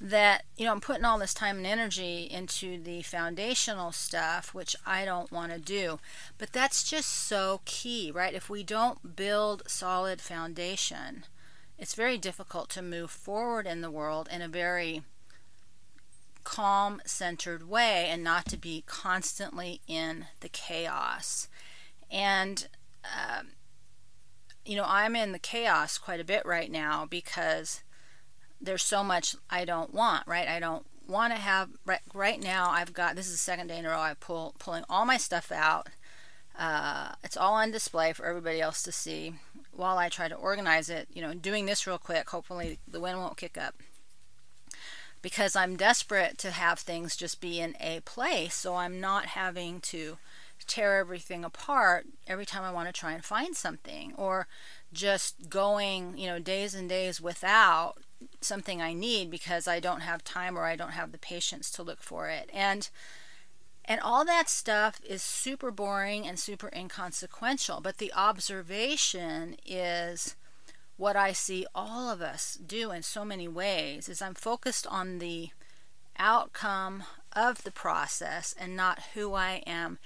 That, 0.00 0.44
you 0.56 0.64
know, 0.64 0.72
I'm 0.72 0.80
putting 0.80 1.04
all 1.04 1.18
this 1.18 1.34
time 1.34 1.58
and 1.58 1.66
energy 1.66 2.26
into 2.30 2.82
the 2.82 3.02
foundational 3.02 3.92
stuff, 3.92 4.54
which 4.54 4.74
I 4.86 5.04
don't 5.04 5.30
want 5.30 5.52
to 5.52 5.58
do. 5.58 6.00
But 6.38 6.54
that's 6.54 6.82
just 6.82 7.10
so 7.10 7.60
key, 7.66 8.10
right? 8.10 8.32
If 8.32 8.48
we 8.48 8.64
don't 8.64 9.14
build 9.14 9.64
solid 9.66 10.22
foundation, 10.22 11.24
it's 11.78 11.94
very 11.94 12.16
difficult 12.16 12.70
to 12.70 12.82
move 12.82 13.10
forward 13.10 13.66
in 13.66 13.82
the 13.82 13.90
world 13.90 14.28
in 14.32 14.40
a 14.40 14.48
very 14.48 15.02
calm 16.44 17.00
centered 17.04 17.68
way 17.68 18.06
and 18.08 18.22
not 18.22 18.46
to 18.46 18.56
be 18.56 18.84
constantly 18.86 19.80
in 19.86 20.26
the 20.40 20.48
chaos. 20.48 21.48
And, 22.10 22.68
um, 23.04 23.48
you 24.64 24.76
know, 24.76 24.84
I'm 24.86 25.16
in 25.16 25.32
the 25.32 25.38
chaos 25.38 25.98
quite 25.98 26.20
a 26.20 26.24
bit 26.24 26.44
right 26.44 26.70
now 26.70 27.06
because 27.08 27.82
there's 28.60 28.82
so 28.82 29.02
much 29.02 29.34
I 29.50 29.64
don't 29.64 29.92
want, 29.92 30.26
right? 30.26 30.48
I 30.48 30.60
don't 30.60 30.86
want 31.06 31.32
to 31.32 31.38
have, 31.40 31.70
right, 31.84 32.00
right 32.14 32.40
now, 32.40 32.70
I've 32.70 32.92
got, 32.92 33.16
this 33.16 33.26
is 33.26 33.32
the 33.32 33.38
second 33.38 33.68
day 33.68 33.78
in 33.78 33.86
a 33.86 33.90
row 33.90 33.98
I 33.98 34.14
pull, 34.14 34.54
pulling 34.58 34.84
all 34.88 35.04
my 35.04 35.16
stuff 35.16 35.50
out. 35.50 35.88
Uh, 36.58 37.12
it's 37.24 37.36
all 37.36 37.54
on 37.54 37.70
display 37.70 38.12
for 38.12 38.26
everybody 38.26 38.60
else 38.60 38.82
to 38.82 38.92
see 38.92 39.34
while 39.72 39.96
I 39.96 40.08
try 40.08 40.28
to 40.28 40.34
organize 40.34 40.90
it. 40.90 41.08
You 41.12 41.22
know, 41.22 41.34
doing 41.34 41.66
this 41.66 41.86
real 41.86 41.98
quick, 41.98 42.28
hopefully 42.28 42.78
the 42.86 43.00
wind 43.00 43.18
won't 43.18 43.38
kick 43.38 43.56
up 43.56 43.74
because 45.22 45.56
I'm 45.56 45.76
desperate 45.76 46.36
to 46.38 46.50
have 46.50 46.80
things 46.80 47.16
just 47.16 47.40
be 47.40 47.60
in 47.60 47.76
a 47.80 48.00
place 48.00 48.54
so 48.54 48.74
I'm 48.76 49.00
not 49.00 49.26
having 49.26 49.80
to 49.82 50.18
tear 50.66 50.98
everything 50.98 51.44
apart 51.44 52.06
every 52.26 52.46
time 52.46 52.62
I 52.62 52.72
want 52.72 52.88
to 52.88 52.92
try 52.92 53.12
and 53.12 53.24
find 53.24 53.56
something 53.56 54.12
or 54.16 54.46
just 54.92 55.48
going, 55.48 56.16
you 56.16 56.26
know, 56.26 56.38
days 56.38 56.74
and 56.74 56.88
days 56.88 57.20
without 57.20 57.94
something 58.40 58.80
I 58.80 58.92
need 58.92 59.30
because 59.30 59.66
I 59.66 59.80
don't 59.80 60.00
have 60.00 60.22
time 60.22 60.56
or 60.56 60.64
I 60.64 60.76
don't 60.76 60.92
have 60.92 61.12
the 61.12 61.18
patience 61.18 61.70
to 61.72 61.82
look 61.82 62.02
for 62.02 62.28
it. 62.28 62.50
And 62.52 62.88
and 63.84 64.00
all 64.00 64.24
that 64.24 64.48
stuff 64.48 65.00
is 65.04 65.22
super 65.22 65.72
boring 65.72 66.24
and 66.24 66.38
super 66.38 66.70
inconsequential, 66.72 67.80
but 67.80 67.98
the 67.98 68.12
observation 68.12 69.56
is 69.66 70.36
what 70.96 71.16
I 71.16 71.32
see 71.32 71.66
all 71.74 72.10
of 72.10 72.20
us 72.20 72.54
do 72.54 72.90
in 72.90 73.02
so 73.02 73.24
many 73.24 73.48
ways 73.48 74.08
is 74.08 74.22
I'm 74.22 74.34
focused 74.34 74.86
on 74.86 75.18
the 75.18 75.50
outcome 76.18 77.04
of 77.32 77.64
the 77.64 77.70
process 77.70 78.54
and 78.58 78.76
not 78.76 79.02
who 79.14 79.34
I 79.34 79.62
am 79.66 79.98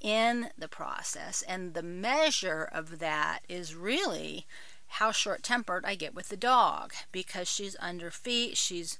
in 0.00 0.48
the 0.56 0.68
process. 0.68 1.42
And 1.42 1.74
the 1.74 1.82
measure 1.82 2.68
of 2.72 2.98
that 3.00 3.40
is 3.48 3.74
really 3.74 4.46
how 4.94 5.12
short 5.12 5.42
tempered 5.42 5.84
I 5.84 5.94
get 5.94 6.14
with 6.14 6.28
the 6.28 6.36
dog 6.36 6.92
because 7.12 7.48
she's 7.48 7.76
under 7.80 8.10
feet. 8.10 8.56
She's, 8.56 8.98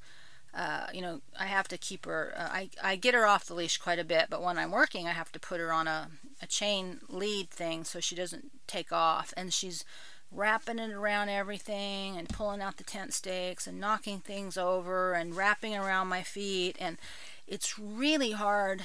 uh, 0.55 0.87
you 0.93 1.01
know, 1.01 1.21
I 1.39 1.47
have 1.47 1.69
to 1.69 1.79
keep 1.79 2.05
her, 2.05 2.33
uh, 2.37 2.49
I, 2.51 2.71
I 2.83 2.97
get 2.97 3.15
her 3.15 3.27
off 3.27 3.47
the 3.47 3.55
leash 3.55 3.79
quite 3.79 3.99
a 3.99 4.05
bit, 4.05 4.27
but 4.31 4.43
when 4.43 4.59
I'm 4.59 4.71
working, 4.71 5.07
I 5.07 5.13
have 5.13 5.33
to 5.33 5.41
put 5.41 5.61
her 5.61 5.73
on 5.73 5.89
a, 5.89 6.11
a 6.43 6.47
chain 6.47 7.01
lead 7.09 7.51
thing 7.51 7.85
so 7.85 7.99
she 7.99 8.15
doesn't 8.15 8.51
take 8.67 8.93
off. 8.93 9.33
And 9.37 9.53
she's 9.53 9.85
wrapping 10.33 10.79
it 10.79 10.91
around 10.91 11.29
everything 11.29 12.17
and 12.17 12.29
pulling 12.29 12.61
out 12.61 12.77
the 12.77 12.85
tent 12.85 13.13
stakes 13.13 13.67
and 13.67 13.81
knocking 13.81 14.21
things 14.21 14.57
over 14.57 15.15
and 15.15 15.37
wrapping 15.37 15.77
around 15.77 16.09
my 16.09 16.23
feet. 16.23 16.77
And 16.79 16.99
it's 17.47 17.79
really 17.79 18.33
hard 18.33 18.83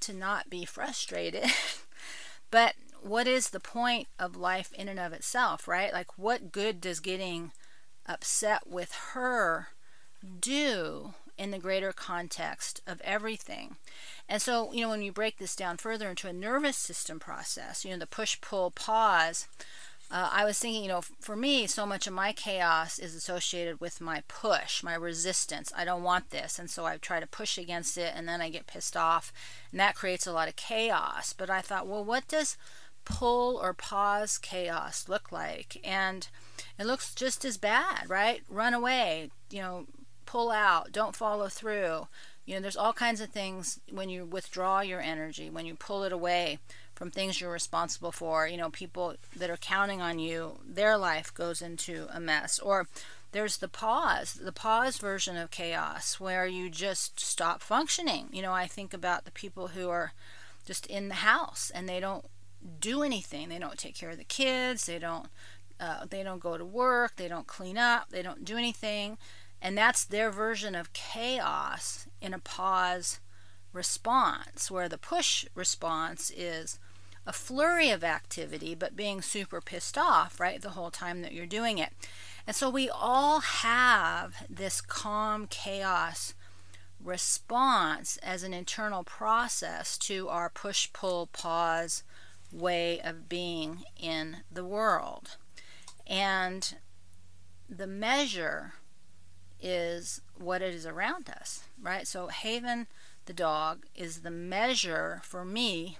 to 0.00 0.12
not 0.12 0.50
be 0.50 0.64
frustrated. 0.64 1.44
But 2.52 2.74
what 3.00 3.26
is 3.26 3.48
the 3.48 3.58
point 3.58 4.06
of 4.18 4.36
life 4.36 4.72
in 4.74 4.86
and 4.86 5.00
of 5.00 5.12
itself 5.12 5.66
right? 5.66 5.92
Like 5.92 6.16
what 6.16 6.52
good 6.52 6.80
does 6.80 7.00
getting 7.00 7.50
upset 8.06 8.68
with 8.68 8.92
her 9.14 9.68
do 10.38 11.14
in 11.38 11.50
the 11.50 11.58
greater 11.58 11.92
context 11.92 12.82
of 12.86 13.00
everything. 13.00 13.76
And 14.28 14.40
so, 14.42 14.70
you 14.72 14.82
know, 14.82 14.90
when 14.90 15.02
you 15.02 15.12
break 15.12 15.38
this 15.38 15.56
down 15.56 15.78
further 15.78 16.10
into 16.10 16.28
a 16.28 16.32
nervous 16.32 16.76
system 16.76 17.18
process, 17.18 17.84
you 17.84 17.90
know, 17.90 17.98
the 17.98 18.06
push, 18.06 18.40
pull, 18.40 18.70
pause, 18.70 19.48
uh, 20.12 20.28
I 20.30 20.44
was 20.44 20.58
thinking, 20.58 20.82
you 20.82 20.90
know, 20.90 21.00
for 21.20 21.34
me, 21.34 21.66
so 21.66 21.86
much 21.86 22.06
of 22.06 22.12
my 22.12 22.34
chaos 22.34 22.98
is 22.98 23.14
associated 23.14 23.80
with 23.80 23.98
my 23.98 24.22
push, 24.28 24.82
my 24.82 24.94
resistance. 24.94 25.72
I 25.74 25.86
don't 25.86 26.02
want 26.02 26.28
this. 26.28 26.58
And 26.58 26.68
so 26.68 26.84
I 26.84 26.98
try 26.98 27.18
to 27.18 27.26
push 27.26 27.56
against 27.56 27.96
it 27.96 28.12
and 28.14 28.28
then 28.28 28.42
I 28.42 28.50
get 28.50 28.66
pissed 28.66 28.94
off. 28.94 29.32
And 29.70 29.80
that 29.80 29.94
creates 29.94 30.26
a 30.26 30.32
lot 30.32 30.48
of 30.48 30.56
chaos. 30.56 31.32
But 31.32 31.48
I 31.48 31.62
thought, 31.62 31.88
well, 31.88 32.04
what 32.04 32.28
does 32.28 32.58
pull 33.06 33.56
or 33.56 33.72
pause 33.72 34.36
chaos 34.36 35.08
look 35.08 35.32
like? 35.32 35.80
And 35.82 36.28
it 36.78 36.84
looks 36.84 37.14
just 37.14 37.42
as 37.46 37.56
bad, 37.56 38.10
right? 38.10 38.42
Run 38.50 38.74
away, 38.74 39.30
you 39.50 39.62
know, 39.62 39.86
pull 40.26 40.50
out, 40.50 40.92
don't 40.92 41.16
follow 41.16 41.48
through. 41.48 42.08
You 42.44 42.56
know, 42.56 42.60
there's 42.60 42.76
all 42.76 42.92
kinds 42.92 43.22
of 43.22 43.30
things 43.30 43.80
when 43.90 44.10
you 44.10 44.26
withdraw 44.26 44.80
your 44.80 45.00
energy, 45.00 45.48
when 45.48 45.64
you 45.64 45.74
pull 45.74 46.04
it 46.04 46.12
away 46.12 46.58
from 47.02 47.10
things 47.10 47.40
you're 47.40 47.50
responsible 47.50 48.12
for. 48.12 48.46
You 48.46 48.56
know, 48.56 48.70
people 48.70 49.16
that 49.34 49.50
are 49.50 49.56
counting 49.56 50.00
on 50.00 50.20
you, 50.20 50.60
their 50.64 50.96
life 50.96 51.34
goes 51.34 51.60
into 51.60 52.06
a 52.12 52.20
mess. 52.20 52.60
Or 52.60 52.86
there's 53.32 53.56
the 53.56 53.66
pause, 53.66 54.34
the 54.34 54.52
pause 54.52 54.98
version 54.98 55.36
of 55.36 55.50
chaos 55.50 56.20
where 56.20 56.46
you 56.46 56.70
just 56.70 57.18
stop 57.18 57.60
functioning. 57.60 58.28
You 58.30 58.42
know, 58.42 58.52
I 58.52 58.68
think 58.68 58.94
about 58.94 59.24
the 59.24 59.32
people 59.32 59.68
who 59.68 59.88
are 59.88 60.12
just 60.64 60.86
in 60.86 61.08
the 61.08 61.16
house 61.16 61.72
and 61.74 61.88
they 61.88 61.98
don't 61.98 62.26
do 62.78 63.02
anything. 63.02 63.48
They 63.48 63.58
don't 63.58 63.78
take 63.78 63.96
care 63.96 64.10
of 64.10 64.18
the 64.18 64.22
kids. 64.22 64.86
They 64.86 65.00
don't. 65.00 65.26
Uh, 65.80 66.06
they 66.08 66.22
don't 66.22 66.38
go 66.38 66.56
to 66.56 66.64
work. 66.64 67.16
They 67.16 67.26
don't 67.26 67.48
clean 67.48 67.78
up. 67.78 68.10
They 68.10 68.22
don't 68.22 68.44
do 68.44 68.56
anything, 68.56 69.18
and 69.60 69.76
that's 69.76 70.04
their 70.04 70.30
version 70.30 70.76
of 70.76 70.92
chaos 70.92 72.06
in 72.20 72.32
a 72.32 72.38
pause 72.38 73.18
response, 73.72 74.70
where 74.70 74.88
the 74.88 74.98
push 74.98 75.46
response 75.56 76.30
is 76.30 76.78
a 77.26 77.32
flurry 77.32 77.90
of 77.90 78.02
activity, 78.02 78.74
but 78.74 78.96
being 78.96 79.22
super 79.22 79.60
pissed 79.60 79.96
off, 79.96 80.40
right, 80.40 80.60
the 80.60 80.70
whole 80.70 80.90
time 80.90 81.22
that 81.22 81.32
you're 81.32 81.46
doing 81.46 81.78
it. 81.78 81.90
And 82.46 82.56
so 82.56 82.68
we 82.68 82.88
all 82.88 83.40
have 83.40 84.46
this 84.50 84.80
calm 84.80 85.46
chaos 85.46 86.34
response 87.02 88.16
as 88.18 88.42
an 88.42 88.52
internal 88.52 89.04
process 89.04 89.96
to 89.98 90.28
our 90.28 90.48
push, 90.48 90.92
pull, 90.92 91.26
pause 91.26 92.02
way 92.52 93.00
of 93.00 93.28
being 93.28 93.84
in 93.96 94.38
the 94.50 94.64
world. 94.64 95.36
And 96.06 96.76
the 97.68 97.86
measure 97.86 98.74
is 99.60 100.20
what 100.36 100.60
it 100.60 100.74
is 100.74 100.86
around 100.86 101.30
us, 101.30 101.64
right? 101.80 102.06
So 102.06 102.26
Haven 102.26 102.88
the 103.26 103.32
dog 103.32 103.86
is 103.94 104.20
the 104.20 104.30
measure 104.30 105.20
for 105.22 105.44
me 105.44 105.98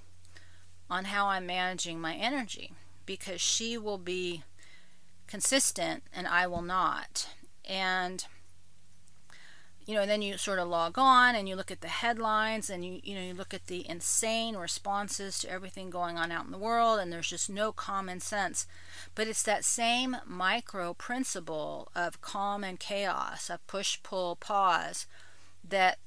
on 0.93 1.07
how 1.07 1.29
I'm 1.29 1.47
managing 1.47 1.99
my 1.99 2.15
energy 2.15 2.73
because 3.07 3.41
she 3.41 3.79
will 3.79 3.97
be 3.97 4.43
consistent 5.27 6.03
and 6.15 6.27
I 6.27 6.47
will 6.47 6.61
not. 6.61 7.31
And 7.65 8.23
you 9.87 9.95
know, 9.95 10.05
then 10.05 10.21
you 10.21 10.37
sort 10.37 10.59
of 10.59 10.69
log 10.69 10.97
on 10.97 11.35
and 11.35 11.49
you 11.49 11.57
look 11.57 11.71
at 11.71 11.81
the 11.81 11.89
headlines 11.89 12.69
and 12.69 12.85
you 12.85 13.01
you 13.03 13.15
know 13.15 13.23
you 13.23 13.33
look 13.33 13.55
at 13.55 13.69
the 13.69 13.89
insane 13.89 14.55
responses 14.55 15.39
to 15.39 15.51
everything 15.51 15.89
going 15.89 16.19
on 16.19 16.31
out 16.31 16.45
in 16.45 16.53
the 16.53 16.59
world 16.59 17.01
and 17.01 17.11
there's 17.11 17.31
just 17.31 17.49
no 17.49 17.73
common 17.73 18.21
sense. 18.21 18.67
But 19.15 19.27
it's 19.27 19.43
that 19.45 19.65
same 19.65 20.19
micro 20.27 20.93
principle 20.93 21.89
of 21.97 22.21
calm 22.21 22.63
and 22.63 22.79
chaos, 22.79 23.49
of 23.49 23.67
push 23.67 23.99
pull 24.03 24.37
pause 24.37 25.07
that 25.67 25.99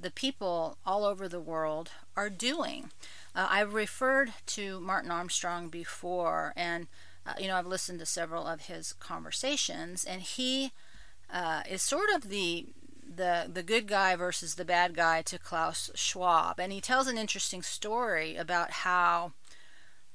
the 0.00 0.10
people 0.10 0.78
all 0.86 1.04
over 1.04 1.28
the 1.28 1.40
world 1.40 1.90
are 2.16 2.30
doing. 2.30 2.90
Uh, 3.34 3.48
I've 3.50 3.74
referred 3.74 4.32
to 4.46 4.80
Martin 4.80 5.10
Armstrong 5.10 5.68
before 5.68 6.52
and 6.56 6.86
uh, 7.26 7.32
you 7.38 7.48
know 7.48 7.56
I've 7.56 7.66
listened 7.66 7.98
to 8.00 8.06
several 8.06 8.46
of 8.46 8.62
his 8.62 8.92
conversations 8.92 10.04
and 10.04 10.22
he 10.22 10.72
uh, 11.32 11.62
is 11.68 11.82
sort 11.82 12.10
of 12.14 12.28
the 12.28 12.66
the 13.16 13.50
the 13.52 13.62
good 13.62 13.86
guy 13.86 14.16
versus 14.16 14.54
the 14.54 14.64
bad 14.64 14.94
guy 14.94 15.22
to 15.22 15.38
Klaus 15.38 15.90
Schwab, 15.94 16.58
and 16.58 16.72
he 16.72 16.80
tells 16.80 17.06
an 17.06 17.18
interesting 17.18 17.62
story 17.62 18.36
about 18.36 18.70
how 18.70 19.32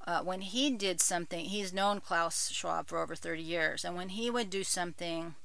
uh, 0.08 0.22
when 0.22 0.42
he 0.42 0.72
did 0.72 1.02
something, 1.02 1.46
he's 1.46 1.74
known 1.74 2.02
Klaus 2.02 2.50
Schwab 2.52 2.88
for 2.88 3.00
over 3.00 3.16
30 3.16 3.42
years, 3.42 3.86
and 3.86 3.96
when 3.96 4.10
he 4.10 4.30
would 4.30 4.50
do 4.50 4.64
something, 4.64 5.36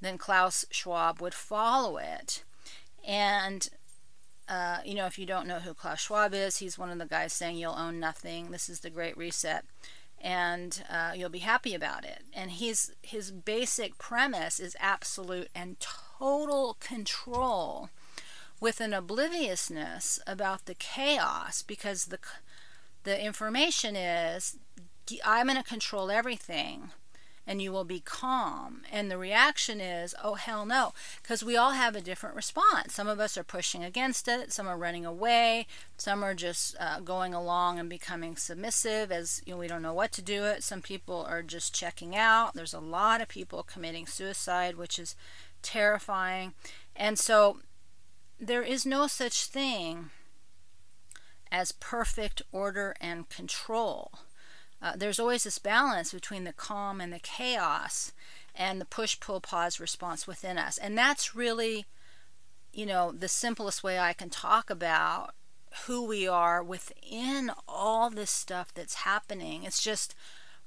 then 0.00 0.18
Klaus 0.18 0.64
Schwab 0.70 1.20
would 1.20 1.34
follow 1.34 1.96
it, 1.96 2.44
and 3.06 3.68
uh, 4.48 4.78
you 4.84 4.94
know, 4.94 5.06
if 5.06 5.18
you 5.18 5.26
don't 5.26 5.46
know 5.46 5.60
who 5.60 5.74
Klaus 5.74 6.00
Schwab 6.00 6.34
is, 6.34 6.58
he's 6.58 6.78
one 6.78 6.90
of 6.90 6.98
the 6.98 7.06
guys 7.06 7.32
saying 7.32 7.56
you'll 7.56 7.72
own 7.72 7.98
nothing. 7.98 8.50
This 8.50 8.68
is 8.68 8.80
the 8.80 8.90
Great 8.90 9.16
Reset 9.16 9.64
and 10.20 10.82
uh, 10.90 11.12
you'll 11.14 11.28
be 11.28 11.40
happy 11.40 11.74
about 11.74 12.04
it. 12.04 12.22
And 12.32 12.50
his 12.52 12.94
his 13.02 13.30
basic 13.30 13.98
premise 13.98 14.58
is 14.58 14.76
absolute 14.80 15.48
and 15.54 15.76
total 15.78 16.76
control, 16.80 17.90
with 18.60 18.80
an 18.80 18.94
obliviousness 18.94 20.18
about 20.26 20.66
the 20.66 20.74
chaos, 20.74 21.62
because 21.62 22.06
the 22.06 22.18
the 23.04 23.24
information 23.24 23.94
is 23.96 24.56
I'm 25.24 25.46
going 25.46 25.56
to 25.56 25.62
control 25.62 26.10
everything 26.10 26.90
and 27.46 27.62
you 27.62 27.70
will 27.70 27.84
be 27.84 28.00
calm. 28.00 28.82
And 28.90 29.10
the 29.10 29.18
reaction 29.18 29.80
is, 29.80 30.14
oh, 30.22 30.34
hell 30.34 30.66
no, 30.66 30.92
because 31.22 31.44
we 31.44 31.56
all 31.56 31.72
have 31.72 31.94
a 31.94 32.00
different 32.00 32.34
response. 32.34 32.94
Some 32.94 33.08
of 33.08 33.20
us 33.20 33.36
are 33.38 33.44
pushing 33.44 33.84
against 33.84 34.26
it, 34.26 34.52
some 34.52 34.66
are 34.66 34.76
running 34.76 35.06
away, 35.06 35.66
some 35.96 36.24
are 36.24 36.34
just 36.34 36.76
uh, 36.80 37.00
going 37.00 37.32
along 37.32 37.78
and 37.78 37.88
becoming 37.88 38.36
submissive 38.36 39.12
as 39.12 39.42
you 39.46 39.52
know, 39.52 39.58
we 39.58 39.68
don't 39.68 39.82
know 39.82 39.94
what 39.94 40.12
to 40.12 40.22
do 40.22 40.44
it. 40.44 40.62
Some 40.62 40.82
people 40.82 41.24
are 41.28 41.42
just 41.42 41.74
checking 41.74 42.16
out. 42.16 42.54
There's 42.54 42.74
a 42.74 42.80
lot 42.80 43.20
of 43.20 43.28
people 43.28 43.62
committing 43.62 44.06
suicide, 44.06 44.76
which 44.76 44.98
is 44.98 45.14
terrifying. 45.62 46.54
And 46.94 47.18
so 47.18 47.60
there 48.38 48.62
is 48.62 48.84
no 48.84 49.06
such 49.06 49.46
thing 49.46 50.10
as 51.50 51.72
perfect 51.72 52.42
order 52.52 52.94
and 53.00 53.28
control. 53.28 54.10
Uh, 54.86 54.92
there's 54.96 55.18
always 55.18 55.42
this 55.42 55.58
balance 55.58 56.12
between 56.12 56.44
the 56.44 56.52
calm 56.52 57.00
and 57.00 57.12
the 57.12 57.18
chaos 57.18 58.12
and 58.54 58.80
the 58.80 58.84
push 58.84 59.18
pull 59.18 59.40
pause 59.40 59.80
response 59.80 60.28
within 60.28 60.58
us. 60.58 60.78
And 60.78 60.96
that's 60.96 61.34
really, 61.34 61.86
you 62.72 62.86
know, 62.86 63.10
the 63.10 63.26
simplest 63.26 63.82
way 63.82 63.98
I 63.98 64.12
can 64.12 64.30
talk 64.30 64.70
about 64.70 65.34
who 65.86 66.06
we 66.06 66.28
are 66.28 66.62
within 66.62 67.50
all 67.66 68.10
this 68.10 68.30
stuff 68.30 68.72
that's 68.72 68.94
happening. 68.94 69.64
It's 69.64 69.82
just 69.82 70.14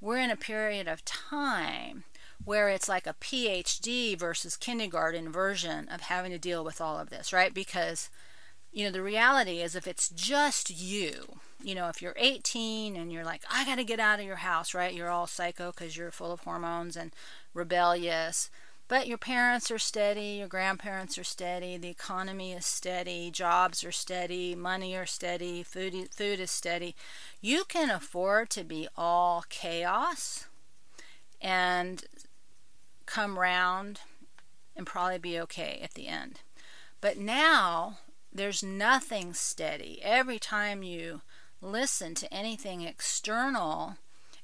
we're 0.01 0.17
in 0.17 0.31
a 0.31 0.35
period 0.35 0.89
of 0.89 1.05
time 1.05 2.03
where 2.43 2.67
it's 2.67 2.89
like 2.89 3.07
a 3.07 3.15
PhD 3.21 4.19
versus 4.19 4.57
kindergarten 4.57 5.31
version 5.31 5.87
of 5.87 6.01
having 6.01 6.31
to 6.31 6.37
deal 6.37 6.65
with 6.65 6.81
all 6.81 6.99
of 6.99 7.09
this, 7.09 7.31
right? 7.31 7.53
Because, 7.53 8.09
you 8.71 8.85
know, 8.85 8.91
the 8.91 9.01
reality 9.01 9.59
is 9.61 9.75
if 9.75 9.87
it's 9.87 10.09
just 10.09 10.69
you, 10.69 11.39
you 11.63 11.75
know, 11.75 11.89
if 11.89 12.01
you're 12.01 12.15
18 12.17 12.95
and 12.95 13.11
you're 13.11 13.25
like, 13.25 13.41
I 13.51 13.65
got 13.65 13.75
to 13.75 13.83
get 13.83 13.99
out 13.99 14.19
of 14.19 14.25
your 14.25 14.37
house, 14.37 14.73
right? 14.73 14.93
You're 14.93 15.09
all 15.09 15.27
psycho 15.27 15.71
because 15.71 15.97
you're 15.97 16.11
full 16.11 16.31
of 16.31 16.41
hormones 16.41 16.95
and 16.95 17.11
rebellious. 17.53 18.49
But 18.87 19.07
your 19.07 19.19
parents 19.19 19.69
are 19.69 19.77
steady, 19.77 20.37
your 20.39 20.47
grandparents 20.47 21.17
are 21.19 21.23
steady, 21.23 21.77
the 21.77 21.89
economy 21.89 22.53
is 22.53 22.65
steady, 22.65 23.29
jobs 23.29 23.83
are 23.83 23.91
steady, 23.91 24.55
money 24.55 24.95
are 24.95 25.05
steady, 25.05 25.61
food 25.61 26.09
food 26.11 26.39
is 26.39 26.49
steady. 26.49 26.95
You 27.39 27.65
can 27.65 27.91
afford 27.91 28.49
to 28.51 28.63
be 28.63 28.87
all 28.97 29.45
chaos 29.47 30.47
and 31.39 32.03
come 33.05 33.37
round 33.37 33.99
and 34.75 34.87
probably 34.87 35.19
be 35.19 35.39
okay 35.41 35.79
at 35.83 35.93
the 35.93 36.07
end. 36.07 36.41
But 36.99 37.17
now 37.17 37.99
there's 38.33 38.63
nothing 38.63 39.33
steady. 39.33 39.99
Every 40.03 40.39
time 40.39 40.83
you 40.83 41.21
listen 41.61 42.15
to 42.15 42.33
anything 42.33 42.81
external. 42.81 43.97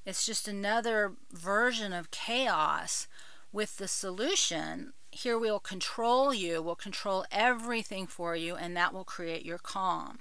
It's 0.05 0.25
just 0.25 0.47
another 0.47 1.13
version 1.31 1.93
of 1.93 2.11
chaos 2.11 3.07
with 3.51 3.77
the 3.77 3.87
solution. 3.87 4.93
Here 5.11 5.39
we'll 5.39 5.59
control 5.59 6.33
you, 6.33 6.61
we'll 6.61 6.75
control 6.75 7.25
everything 7.31 8.05
for 8.05 8.35
you, 8.35 8.55
and 8.55 8.75
that 8.75 8.93
will 8.93 9.05
create 9.05 9.45
your 9.45 9.57
calm. 9.57 10.19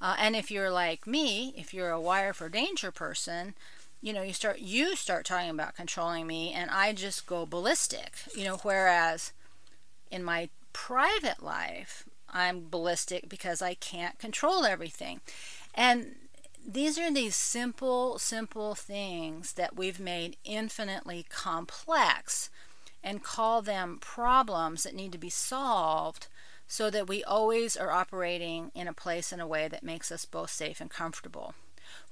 Uh, 0.00 0.16
and 0.18 0.34
if 0.34 0.50
you're 0.50 0.70
like 0.70 1.06
me, 1.06 1.52
if 1.56 1.74
you're 1.74 1.90
a 1.90 2.00
wire 2.00 2.32
for 2.32 2.48
danger 2.48 2.90
person, 2.90 3.54
you 4.00 4.12
know, 4.12 4.22
you 4.22 4.32
start 4.32 4.58
you 4.58 4.96
start 4.96 5.24
talking 5.24 5.50
about 5.50 5.76
controlling 5.76 6.26
me, 6.26 6.52
and 6.52 6.70
I 6.70 6.92
just 6.92 7.26
go 7.26 7.46
ballistic. 7.46 8.14
You 8.36 8.44
know, 8.44 8.56
whereas 8.62 9.32
in 10.10 10.24
my 10.24 10.48
private 10.72 11.42
life, 11.42 12.04
I'm 12.32 12.68
ballistic 12.68 13.28
because 13.28 13.60
I 13.60 13.74
can't 13.74 14.18
control 14.18 14.64
everything. 14.64 15.20
And 15.74 16.16
these 16.66 16.98
are 16.98 17.12
these 17.12 17.36
simple, 17.36 18.18
simple 18.18 18.74
things 18.74 19.54
that 19.54 19.76
we've 19.76 20.00
made 20.00 20.36
infinitely 20.44 21.26
complex 21.28 22.50
and 23.02 23.22
call 23.22 23.62
them 23.62 23.98
problems 24.00 24.84
that 24.84 24.94
need 24.94 25.12
to 25.12 25.18
be 25.18 25.30
solved 25.30 26.28
so 26.68 26.88
that 26.88 27.08
we 27.08 27.24
always 27.24 27.76
are 27.76 27.90
operating 27.90 28.70
in 28.74 28.86
a 28.86 28.92
place 28.92 29.32
in 29.32 29.40
a 29.40 29.46
way 29.46 29.68
that 29.68 29.82
makes 29.82 30.12
us 30.12 30.24
both 30.24 30.50
safe 30.50 30.80
and 30.80 30.90
comfortable. 30.90 31.54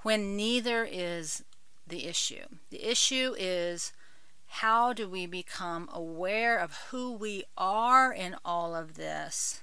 When 0.03 0.37
neither 0.37 0.85
is 0.85 1.45
the 1.87 2.07
issue. 2.07 2.45
The 2.71 2.89
issue 2.89 3.35
is 3.39 3.93
how 4.47 4.93
do 4.93 5.09
we 5.09 5.27
become 5.27 5.89
aware 5.93 6.59
of 6.59 6.77
who 6.91 7.13
we 7.13 7.45
are 7.57 8.13
in 8.13 8.37
all 8.45 8.75
of 8.75 8.95
this 8.95 9.63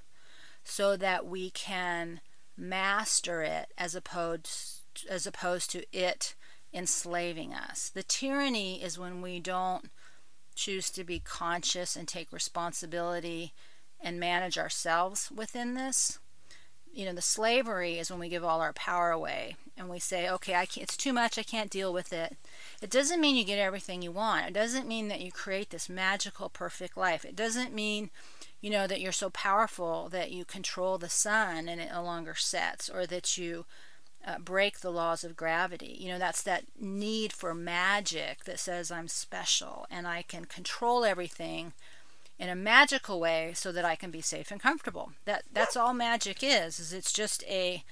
so 0.68 0.98
that 0.98 1.26
we 1.26 1.50
can 1.50 2.22
master 2.58 3.42
it 3.42 3.72
as 3.78 3.96
opposed 3.96 4.84
as 5.10 5.28
opposed 5.28 5.72
to 5.72 5.84
it 5.96 6.36
enslaving 6.74 7.54
us. 7.54 7.90
The 7.90 8.04
tyranny 8.04 8.82
is 8.82 9.00
when 9.00 9.22
we 9.22 9.40
don't 9.40 9.90
choose 10.56 10.90
to 10.92 11.04
be 11.04 11.20
conscious 11.20 11.96
and 11.96 12.08
take 12.08 12.32
responsibility 12.32 13.54
and 14.00 14.20
manage 14.20 14.58
ourselves 14.58 15.32
within 15.32 15.76
this. 15.76 16.20
You 16.92 17.06
know, 17.06 17.14
the 17.14 17.22
slavery 17.22 18.00
is 18.00 18.10
when 18.10 18.20
we 18.20 18.28
give 18.28 18.44
all 18.44 18.60
our 18.60 18.74
power 18.74 19.12
away 19.12 19.56
and 19.78 19.88
we 19.88 20.00
say, 20.00 20.28
okay, 20.30 20.56
I 20.56 20.66
can't, 20.66 20.84
it's 20.84 20.98
too 20.98 21.14
much, 21.14 21.38
I 21.38 21.44
can't 21.44 21.70
deal 21.70 21.94
with 21.94 22.12
it. 22.12 22.36
It 22.82 22.90
doesn't 22.90 23.22
mean 23.22 23.36
you 23.36 23.44
get 23.44 23.60
everything 23.60 24.02
you 24.02 24.12
want. 24.12 24.48
It 24.48 24.54
doesn't 24.54 24.88
mean 24.88 25.08
that 25.10 25.22
you 25.22 25.32
create 25.32 25.70
this 25.70 25.90
magical, 25.90 26.50
perfect 26.50 26.98
life. 26.98 27.24
It 27.24 27.36
doesn't 27.36 27.74
mean 27.74 28.10
you 28.68 28.74
know 28.74 28.86
that 28.86 29.00
you're 29.00 29.14
so 29.14 29.30
powerful 29.30 30.10
that 30.10 30.30
you 30.30 30.44
control 30.44 30.98
the 30.98 31.08
sun 31.08 31.70
and 31.70 31.80
it 31.80 31.90
no 31.90 32.04
longer 32.04 32.36
sets 32.36 32.90
or 32.90 33.06
that 33.06 33.38
you 33.38 33.66
uh, 34.26 34.38
break 34.40 34.82
the 34.82 34.92
laws 34.92 35.24
of 35.24 35.38
gravity. 35.38 35.96
You 35.98 36.10
know 36.10 36.20
that's 36.20 36.44
that 36.44 36.66
need 36.78 37.32
for 37.32 37.54
magic 37.54 38.44
that 38.44 38.60
says 38.60 38.92
i'm 38.92 39.08
special 39.08 39.86
and 39.90 40.06
i 40.06 40.22
can 40.22 40.44
control 40.44 41.06
everything 41.06 41.72
in 42.38 42.50
a 42.50 42.56
magical 42.56 43.22
way 43.22 43.54
so 43.56 43.72
that 43.72 43.86
i 43.86 43.96
can 43.96 44.12
be 44.12 44.20
safe 44.20 44.52
and 44.52 44.60
comfortable. 44.60 45.14
That 45.24 45.44
that's 45.54 45.78
all 45.78 45.94
magic 45.94 46.40
is 46.44 46.78
is 46.78 46.92
it's 46.92 47.14
just 47.14 47.46
a 47.46 47.86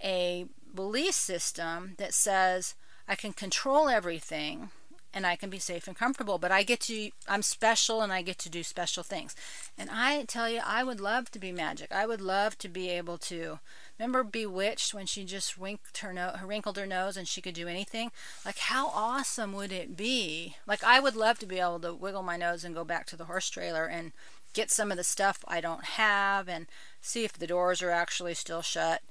a 0.00 0.46
belief 0.72 1.14
system 1.14 1.94
that 1.98 2.14
says 2.14 2.76
i 3.08 3.16
can 3.16 3.32
control 3.32 3.88
everything 3.88 4.70
and 5.12 5.26
I 5.26 5.36
can 5.36 5.50
be 5.50 5.58
safe 5.58 5.86
and 5.86 5.96
comfortable. 5.96 6.38
But 6.38 6.52
I 6.52 6.62
get 6.62 6.80
to, 6.80 7.10
I'm 7.28 7.42
special 7.42 8.02
and 8.02 8.12
I 8.12 8.22
get 8.22 8.38
to 8.38 8.50
do 8.50 8.62
special 8.62 9.02
things. 9.02 9.34
And 9.76 9.90
I 9.92 10.24
tell 10.24 10.48
you, 10.48 10.60
I 10.64 10.84
would 10.84 11.00
love 11.00 11.30
to 11.32 11.38
be 11.38 11.52
magic. 11.52 11.92
I 11.92 12.06
would 12.06 12.20
love 12.20 12.58
to 12.58 12.68
be 12.68 12.88
able 12.90 13.18
to. 13.18 13.58
Remember 13.98 14.22
Bewitched 14.22 14.94
when 14.94 15.06
she 15.06 15.24
just 15.24 15.58
winked 15.58 15.98
her 15.98 16.12
nose, 16.12 16.36
wrinkled 16.44 16.76
her 16.76 16.86
nose, 16.86 17.16
and 17.16 17.26
she 17.26 17.40
could 17.40 17.54
do 17.54 17.66
anything? 17.66 18.12
Like, 18.44 18.58
how 18.58 18.88
awesome 18.88 19.52
would 19.54 19.72
it 19.72 19.96
be? 19.96 20.56
Like, 20.66 20.84
I 20.84 21.00
would 21.00 21.16
love 21.16 21.38
to 21.40 21.46
be 21.46 21.58
able 21.58 21.80
to 21.80 21.94
wiggle 21.94 22.22
my 22.22 22.36
nose 22.36 22.62
and 22.64 22.74
go 22.74 22.84
back 22.84 23.06
to 23.06 23.16
the 23.16 23.24
horse 23.24 23.50
trailer 23.50 23.86
and 23.86 24.12
get 24.52 24.70
some 24.70 24.90
of 24.90 24.96
the 24.96 25.04
stuff 25.04 25.44
I 25.48 25.60
don't 25.60 25.84
have 25.84 26.48
and 26.48 26.66
see 27.00 27.24
if 27.24 27.32
the 27.32 27.46
doors 27.46 27.82
are 27.82 27.90
actually 27.90 28.34
still 28.34 28.62
shut 28.62 29.02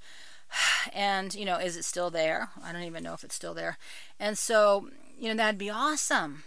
and 0.94 1.34
you 1.36 1.46
know 1.46 1.58
is 1.58 1.76
it 1.76 1.86
still 1.86 2.10
there 2.10 2.50
i 2.64 2.72
don't 2.72 2.84
even 2.84 3.04
know 3.04 3.14
if 3.14 3.24
it's 3.24 3.36
still 3.36 3.54
there 3.54 3.78
and 4.20 4.38
so 4.38 4.90
you 5.18 5.30
know, 5.30 5.36
that'd 5.36 5.58
be 5.58 5.70
awesome. 5.70 6.44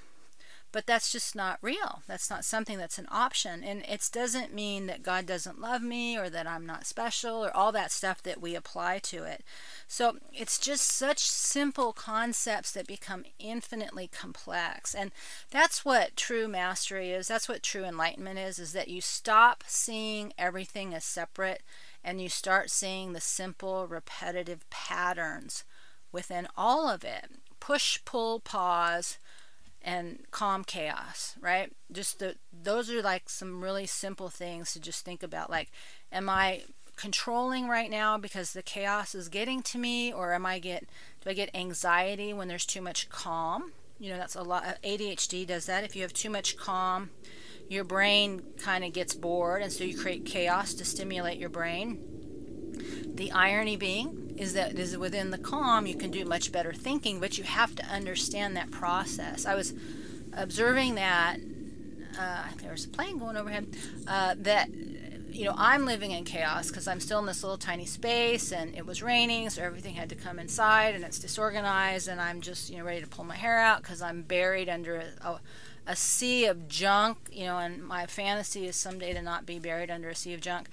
but 0.72 0.87
that's 0.87 1.11
just 1.11 1.35
not 1.35 1.59
real. 1.62 2.02
That's 2.06 2.30
not 2.30 2.44
something 2.44 2.78
that's 2.78 2.98
an 2.98 3.09
option. 3.11 3.64
And 3.64 3.83
it 3.88 4.09
doesn't 4.12 4.54
mean 4.54 4.87
that 4.87 5.02
God 5.02 5.26
doesn't 5.26 5.61
love 5.61 5.83
me 5.83 6.16
or 6.16 6.30
that 6.30 6.46
I'm 6.46 6.64
not 6.64 6.87
special 6.87 7.44
or 7.44 7.54
all 7.56 7.72
that 7.72 7.90
stuff 7.90 8.22
that 8.22 8.40
we 8.40 8.54
apply 8.54 9.00
to 9.00 9.24
it. 9.24 9.42
So 9.88 10.18
it's 10.33 10.59
just 10.61 10.87
such 10.87 11.18
simple 11.18 11.92
concepts 11.92 12.70
that 12.72 12.87
become 12.87 13.24
infinitely 13.40 14.09
complex. 14.09 14.94
And 14.94 15.11
that's 15.50 15.85
what 15.85 16.16
true 16.16 16.46
mastery 16.46 17.11
is. 17.11 17.26
That's 17.26 17.48
what 17.48 17.64
true 17.64 17.85
enlightenment 17.85 18.38
is 18.38 18.61
is 18.61 18.72
that 18.72 18.88
you 18.88 19.00
stop 19.00 19.64
seeing 19.66 20.33
everything 20.38 20.94
as 20.94 21.04
separate 21.04 21.62
and 22.04 22.20
you 22.20 22.28
start 22.28 22.70
seeing 22.70 23.12
the 23.12 23.20
simple 23.20 23.88
repetitive 23.88 24.68
patterns 24.70 25.64
within 26.12 26.46
all 26.56 26.88
of 26.88 27.02
it. 27.04 27.30
Push, 27.61 28.01
pull, 28.05 28.40
pause 28.40 29.18
and 29.83 30.25
calm 30.31 30.64
chaos, 30.64 31.37
right? 31.40 31.73
Just 31.90 32.18
the 32.18 32.37
those 32.53 32.90
are 32.90 33.03
like 33.03 33.29
some 33.29 33.62
really 33.62 33.87
simple 33.87 34.29
things 34.29 34.73
to 34.73 34.81
just 34.81 35.05
think 35.05 35.23
about. 35.23 35.51
Like, 35.51 35.70
am 36.12 36.29
I 36.29 36.62
controlling 36.96 37.66
right 37.66 37.90
now 37.90 38.18
because 38.18 38.53
the 38.53 38.62
chaos 38.62 39.14
is 39.14 39.29
getting 39.29 39.62
to 39.62 39.79
me, 39.79 40.12
or 40.12 40.35
am 40.35 40.44
I 40.44 40.59
get 40.59 40.87
do 41.23 41.31
I 41.31 41.35
get 41.35 41.55
anxiety 41.55 42.33
when 42.33 42.49
there's 42.49 42.66
too 42.66 42.83
much 42.83 43.09
calm? 43.09 43.73
You 43.99 44.11
know, 44.11 44.16
that's 44.16 44.35
a 44.35 44.42
lot. 44.42 44.64
Uh, 44.66 44.73
ADHD 44.85 45.46
does 45.46 45.66
that. 45.66 45.85
If 45.85 45.94
you 45.94 46.03
have 46.03 46.12
too 46.12 46.31
much 46.31 46.57
calm, 46.57 47.11
your 47.68 47.85
brain 47.85 48.42
kind 48.59 48.85
of 48.85 48.92
gets 48.92 49.14
bored, 49.14 49.62
and 49.62 49.73
so 49.73 49.85
you 49.85 49.96
create 49.96 50.25
chaos 50.27 50.75
to 50.75 50.85
stimulate 50.85 51.38
your 51.38 51.51
brain. 51.51 52.01
The 53.14 53.33
irony 53.33 53.77
being 53.77 54.30
is 54.40 54.55
that 54.55 54.79
is 54.79 54.96
within 54.96 55.31
the 55.31 55.38
calm 55.38 55.87
you 55.87 55.94
can 55.94 56.11
do 56.11 56.24
much 56.24 56.50
better 56.50 56.72
thinking, 56.72 57.20
but 57.20 57.37
you 57.37 57.44
have 57.44 57.74
to 57.76 57.85
understand 57.85 58.57
that 58.57 58.70
process. 58.70 59.44
I 59.44 59.55
was 59.55 59.74
observing 60.33 60.94
that 60.94 61.37
uh, 62.18 62.44
there 62.62 62.72
was 62.72 62.87
a 62.87 62.88
plane 62.88 63.18
going 63.18 63.37
overhead. 63.37 63.66
Uh, 64.09 64.35
that 64.38 64.70
you 64.72 65.44
know 65.44 65.55
I'm 65.57 65.85
living 65.85 66.12
in 66.12 66.24
chaos 66.24 66.68
because 66.68 66.88
I'm 66.88 67.00
still 67.00 67.18
in 67.18 67.26
this 67.26 67.42
little 67.42 67.59
tiny 67.59 67.85
space, 67.85 68.50
and 68.50 68.74
it 68.74 68.87
was 68.87 69.03
raining, 69.03 69.50
so 69.50 69.62
everything 69.62 69.94
had 69.94 70.09
to 70.09 70.14
come 70.14 70.38
inside, 70.38 70.94
and 70.94 71.05
it's 71.05 71.18
disorganized, 71.18 72.09
and 72.09 72.18
I'm 72.18 72.40
just 72.40 72.70
you 72.70 72.79
know 72.79 72.85
ready 72.85 73.03
to 73.03 73.07
pull 73.07 73.26
my 73.26 73.37
hair 73.37 73.59
out 73.59 73.83
because 73.83 74.00
I'm 74.00 74.22
buried 74.22 74.70
under 74.70 74.96
a, 74.96 75.29
a 75.29 75.40
a 75.87 75.96
sea 75.96 76.46
of 76.46 76.66
junk, 76.66 77.18
you 77.31 77.44
know, 77.44 77.59
and 77.59 77.87
my 77.87 78.07
fantasy 78.07 78.66
is 78.66 78.76
someday 78.76 79.12
to 79.12 79.20
not 79.20 79.44
be 79.44 79.59
buried 79.59 79.90
under 79.90 80.09
a 80.09 80.14
sea 80.14 80.33
of 80.33 80.40
junk. 80.40 80.68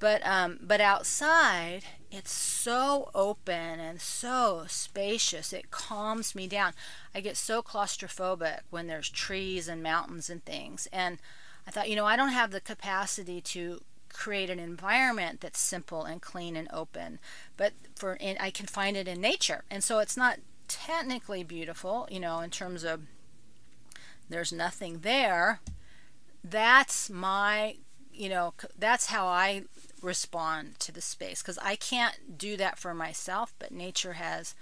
But 0.00 0.26
um, 0.26 0.58
but 0.62 0.80
outside, 0.80 1.82
it's 2.10 2.32
so 2.32 3.10
open 3.14 3.78
and 3.78 4.00
so 4.00 4.64
spacious. 4.66 5.52
It 5.52 5.70
calms 5.70 6.34
me 6.34 6.48
down. 6.48 6.72
I 7.14 7.20
get 7.20 7.36
so 7.36 7.62
claustrophobic 7.62 8.60
when 8.70 8.86
there's 8.86 9.08
trees 9.08 9.68
and 9.68 9.82
mountains 9.82 10.28
and 10.28 10.44
things. 10.44 10.88
And 10.92 11.18
I 11.66 11.70
thought, 11.70 11.88
you 11.88 11.96
know, 11.96 12.06
I 12.06 12.16
don't 12.16 12.30
have 12.30 12.50
the 12.50 12.60
capacity 12.60 13.40
to 13.42 13.82
create 14.12 14.50
an 14.50 14.58
environment 14.58 15.40
that's 15.40 15.60
simple 15.60 16.04
and 16.04 16.20
clean 16.20 16.56
and 16.56 16.68
open. 16.72 17.20
But 17.56 17.74
for 17.94 18.18
I 18.40 18.50
can 18.50 18.66
find 18.66 18.96
it 18.96 19.06
in 19.06 19.20
nature, 19.20 19.64
and 19.70 19.84
so 19.84 19.98
it's 19.98 20.16
not 20.16 20.38
technically 20.66 21.42
beautiful, 21.44 22.08
you 22.10 22.20
know, 22.20 22.40
in 22.40 22.50
terms 22.50 22.84
of 22.84 23.02
there's 24.28 24.52
nothing 24.52 25.00
there. 25.00 25.60
That's 26.42 27.10
my, 27.10 27.76
you 28.12 28.28
know, 28.28 28.54
that's 28.78 29.06
how 29.06 29.26
I 29.26 29.64
respond 30.02 30.78
to 30.80 30.92
the 30.92 31.00
space 31.00 31.42
because 31.42 31.58
I 31.58 31.76
can't 31.76 32.38
do 32.38 32.56
that 32.56 32.78
for 32.78 32.94
myself, 32.94 33.54
but 33.58 33.72
nature 33.72 34.14
has 34.14 34.54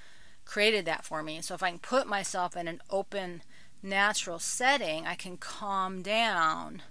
created 0.44 0.84
that 0.86 1.04
for 1.04 1.22
me. 1.22 1.40
So 1.42 1.54
if 1.54 1.62
I 1.62 1.70
can 1.70 1.78
put 1.78 2.06
myself 2.06 2.56
in 2.56 2.68
an 2.68 2.80
open, 2.90 3.42
natural 3.82 4.38
setting, 4.38 5.06
I 5.06 5.14
can 5.14 5.36
calm 5.36 6.02
down 6.02 6.82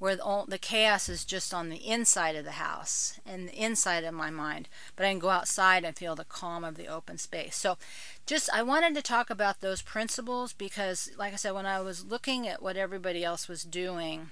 where 0.00 0.16
the, 0.16 0.44
the 0.48 0.58
chaos 0.58 1.10
is 1.10 1.26
just 1.26 1.52
on 1.52 1.68
the 1.68 1.76
inside 1.76 2.34
of 2.34 2.44
the 2.44 2.52
house 2.52 3.20
and 3.26 3.48
the 3.48 3.54
inside 3.54 4.02
of 4.02 4.14
my 4.14 4.30
mind. 4.30 4.66
But 4.96 5.04
I 5.04 5.10
can 5.10 5.18
go 5.18 5.28
outside 5.28 5.84
and 5.84 5.96
feel 5.96 6.16
the 6.16 6.24
calm 6.24 6.64
of 6.64 6.76
the 6.76 6.88
open 6.88 7.18
space. 7.18 7.54
So 7.54 7.76
just 8.26 8.48
I 8.52 8.62
wanted 8.62 8.94
to 8.94 9.02
talk 9.02 9.28
about 9.28 9.60
those 9.60 9.82
principles 9.82 10.54
because 10.54 11.10
like 11.18 11.34
I 11.34 11.36
said 11.36 11.52
when 11.52 11.66
I 11.66 11.80
was 11.80 12.06
looking 12.06 12.48
at 12.48 12.62
what 12.62 12.76
everybody 12.76 13.22
else 13.22 13.46
was 13.46 13.62
doing 13.62 14.30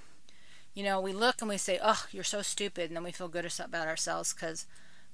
you 0.79 0.85
know, 0.85 1.01
we 1.01 1.13
look 1.13 1.41
and 1.41 1.49
we 1.49 1.57
say, 1.57 1.81
oh, 1.83 2.07
you're 2.13 2.23
so 2.23 2.41
stupid. 2.41 2.85
And 2.89 2.95
then 2.95 3.03
we 3.03 3.11
feel 3.11 3.27
good 3.27 3.45
about 3.59 3.89
ourselves 3.89 4.33
because 4.33 4.65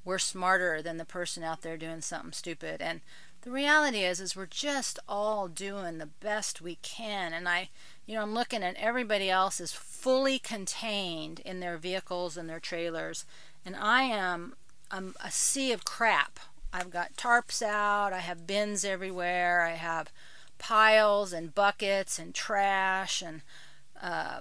we're 0.05 0.18
smarter 0.18 0.83
than 0.83 0.98
the 0.98 1.07
person 1.07 1.42
out 1.42 1.62
there 1.62 1.79
doing 1.79 2.03
something 2.03 2.33
stupid. 2.33 2.83
And 2.83 3.00
the 3.40 3.50
reality 3.50 4.00
is, 4.00 4.20
is 4.20 4.37
we're 4.37 4.44
just 4.44 4.98
all 5.09 5.48
doing 5.48 5.96
the 5.96 6.11
best 6.20 6.61
we 6.61 6.74
can. 6.83 7.33
And 7.33 7.48
I, 7.48 7.70
you 8.05 8.14
know, 8.14 8.20
I'm 8.20 8.35
looking 8.35 8.62
at 8.62 8.77
everybody 8.77 9.31
else 9.31 9.59
is 9.59 9.72
fully 9.72 10.38
contained 10.38 11.40
in 11.46 11.61
their 11.61 11.79
vehicles 11.79 12.37
and 12.37 12.46
their 12.46 12.61
trailers. 12.61 13.24
And 13.64 13.74
I 13.74 14.03
am 14.03 14.57
I'm 14.90 15.14
a 15.24 15.31
sea 15.31 15.72
of 15.72 15.87
crap. 15.87 16.40
I've 16.74 16.90
got 16.90 17.16
tarps 17.16 17.62
out. 17.62 18.12
I 18.12 18.18
have 18.18 18.46
bins 18.46 18.85
everywhere. 18.85 19.62
I 19.62 19.77
have 19.77 20.12
piles 20.59 21.33
and 21.33 21.55
buckets 21.55 22.18
and 22.18 22.35
trash 22.35 23.22
and 23.22 23.40
uh, 24.03 24.40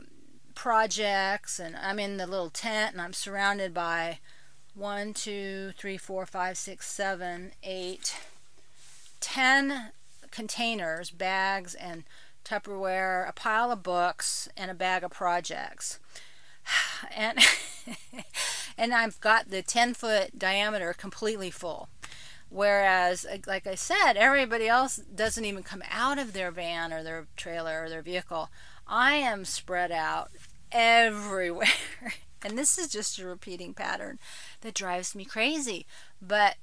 projects 0.56 1.60
and 1.60 1.76
I'm 1.76 2.00
in 2.00 2.18
the 2.18 2.28
little 2.28 2.50
tent 2.50 2.94
and 2.94 3.02
I'm 3.02 3.14
surrounded 3.14 3.74
by 3.74 4.20
one, 4.76 5.14
two, 5.14 5.72
three, 5.78 5.98
four, 5.98 6.26
five, 6.26 6.58
six, 6.58 6.90
seven, 6.90 7.52
eight, 7.64 8.16
ten 9.20 9.92
containers, 10.32 11.12
bags, 11.12 11.76
and 11.76 12.04
Tupperware, 12.44 13.28
a 13.28 13.32
pile 13.32 13.72
of 13.72 13.84
books, 13.84 14.50
and 14.58 14.70
a 14.70 14.74
bag 14.74 15.04
of 15.04 15.12
projects. 15.12 16.00
And 17.16 17.38
and 18.78 18.94
I've 18.94 19.20
got 19.20 19.50
the 19.50 19.62
10 19.62 19.94
foot 19.94 20.40
diameter 20.40 20.94
completely 20.94 21.52
full. 21.52 21.90
Whereas, 22.50 23.26
like 23.46 23.68
I 23.68 23.76
said, 23.76 24.14
everybody 24.14 24.68
else 24.68 24.98
doesn't 24.98 25.44
even 25.44 25.64
come 25.64 25.84
out 25.90 26.20
of 26.20 26.34
their 26.34 26.50
van 26.50 26.94
or 26.94 27.04
their 27.04 27.28
trailer 27.36 27.84
or 27.84 27.90
their 27.90 28.02
vehicle. 28.02 28.50
I 28.88 29.16
am 29.16 29.44
spread 29.44 29.92
out 29.92 30.32
everywhere. 30.74 31.68
and 32.44 32.58
this 32.58 32.78
is 32.78 32.90
just 32.90 33.20
a 33.20 33.26
repeating 33.26 33.74
pattern 33.74 34.20
that 34.62 34.74
drives 34.74 35.16
me 35.16 35.26
crazy. 35.26 35.86
But 36.22 36.56